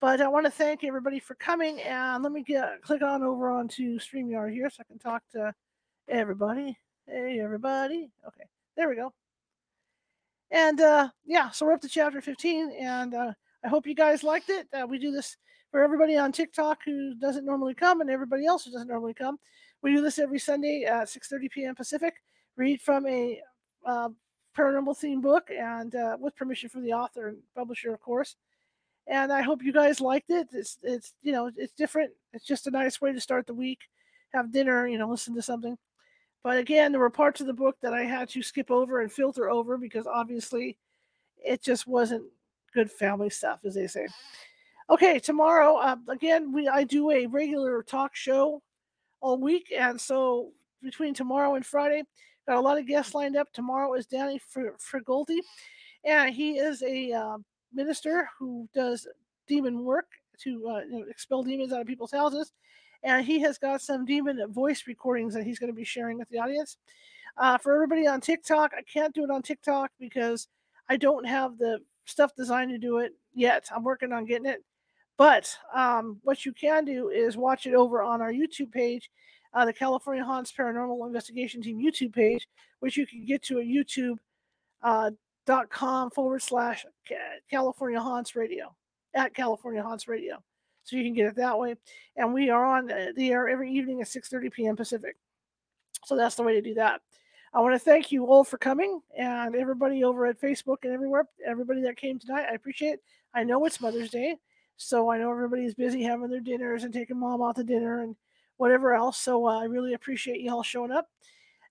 [0.01, 1.81] but I want to thank everybody for coming.
[1.81, 5.53] And let me get click on over onto StreamYard here so I can talk to
[6.07, 6.77] everybody.
[7.07, 8.11] Hey, everybody.
[8.27, 8.45] Okay,
[8.77, 9.13] there we go.
[10.51, 13.31] And uh, yeah, so we're up to chapter 15, and uh,
[13.65, 14.67] I hope you guys liked it.
[14.73, 15.37] Uh, we do this
[15.71, 19.39] for everybody on TikTok who doesn't normally come, and everybody else who doesn't normally come.
[19.83, 21.75] We do this every Sunday at 6:30 p.m.
[21.75, 22.15] Pacific.
[22.55, 23.41] Read from a
[23.85, 24.09] uh,
[24.57, 28.37] paranormal theme book, and uh, with permission from the author and publisher, of course.
[29.07, 30.47] And I hope you guys liked it.
[30.53, 32.11] It's it's you know it's different.
[32.31, 33.79] It's just a nice way to start the week.
[34.33, 35.77] Have dinner, you know, listen to something.
[36.43, 39.11] But again, there were parts of the book that I had to skip over and
[39.11, 40.77] filter over because obviously
[41.37, 42.23] it just wasn't
[42.73, 44.07] good family stuff, as they say.
[44.89, 48.61] Okay, tomorrow uh, again we I do a regular talk show
[49.23, 50.51] all week, and so
[50.81, 52.03] between tomorrow and Friday,
[52.47, 53.51] got a lot of guests lined up.
[53.53, 55.39] Tomorrow is Danny Frigolti,
[56.03, 57.37] and he is a uh,
[57.73, 59.07] minister who does
[59.47, 60.07] demon work
[60.41, 62.51] to uh, you know, expel demons out of people's houses
[63.03, 66.29] and he has got some demon voice recordings that he's going to be sharing with
[66.29, 66.77] the audience.
[67.37, 70.47] Uh, for everybody on TikTok, I can't do it on TikTok because
[70.89, 73.67] I don't have the stuff designed to do it yet.
[73.75, 74.63] I'm working on getting it.
[75.17, 79.09] But um, what you can do is watch it over on our YouTube page,
[79.53, 82.47] uh, the California Haunts Paranormal Investigation Team YouTube page,
[82.79, 85.17] which you can get to at youtube.com
[86.07, 86.85] uh, forward slash
[87.49, 88.73] California Haunts Radio,
[89.13, 90.41] at California Haunts Radio
[90.83, 91.75] so you can get it that way.
[92.15, 94.75] And we are on uh, the air every evening at 6:30 p.m.
[94.75, 95.15] Pacific.
[96.05, 97.01] So that's the way to do that.
[97.53, 101.27] I want to thank you all for coming and everybody over at Facebook and everywhere,
[101.45, 102.47] everybody that came tonight.
[102.49, 103.03] I appreciate it.
[103.33, 104.37] I know it's Mother's Day,
[104.77, 108.15] so I know everybody's busy having their dinners and taking mom out to dinner and
[108.57, 109.17] whatever else.
[109.17, 111.07] So uh, I really appreciate you all showing up.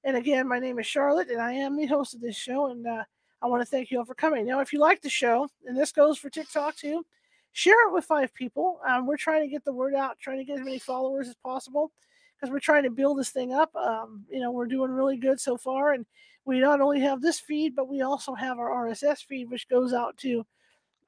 [0.04, 2.66] And again, my name is Charlotte, and I am the host of this show.
[2.66, 3.04] And uh,
[3.40, 4.46] I want to thank you all for coming.
[4.46, 7.04] Now, if you like the show, and this goes for TikTok too,
[7.52, 8.80] share it with five people.
[8.86, 11.36] Um, we're trying to get the word out, trying to get as many followers as
[11.36, 11.92] possible
[12.34, 13.74] because we're trying to build this thing up.
[13.76, 16.04] Um, you know, we're doing really good so far, and
[16.44, 19.92] we not only have this feed, but we also have our RSS feed, which goes
[19.92, 20.44] out to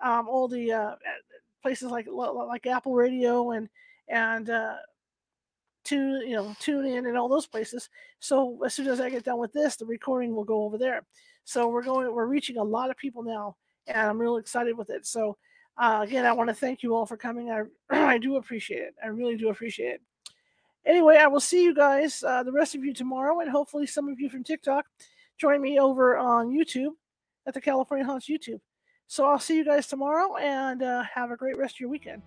[0.01, 0.95] um, all the uh,
[1.65, 3.71] places like like Apple Radio and
[4.09, 4.75] and uh,
[5.83, 7.89] tune you know tune in and all those places.
[8.21, 11.07] So as soon as I get done with this, the recording will go over there.
[11.45, 14.91] So we're going we're reaching a lot of people now, and I'm really excited with
[14.91, 15.07] it.
[15.07, 15.39] So
[15.79, 17.51] uh, again, I want to thank you all for coming.
[17.51, 18.95] I, I do appreciate it.
[19.03, 20.01] I really do appreciate it.
[20.85, 24.07] Anyway, I will see you guys, uh, the rest of you tomorrow, and hopefully some
[24.11, 24.85] of you from TikTok
[25.39, 26.93] join me over on YouTube
[27.47, 28.61] at the California Haunts YouTube.
[29.07, 32.23] So I'll see you guys tomorrow and uh, have a great rest of your weekend.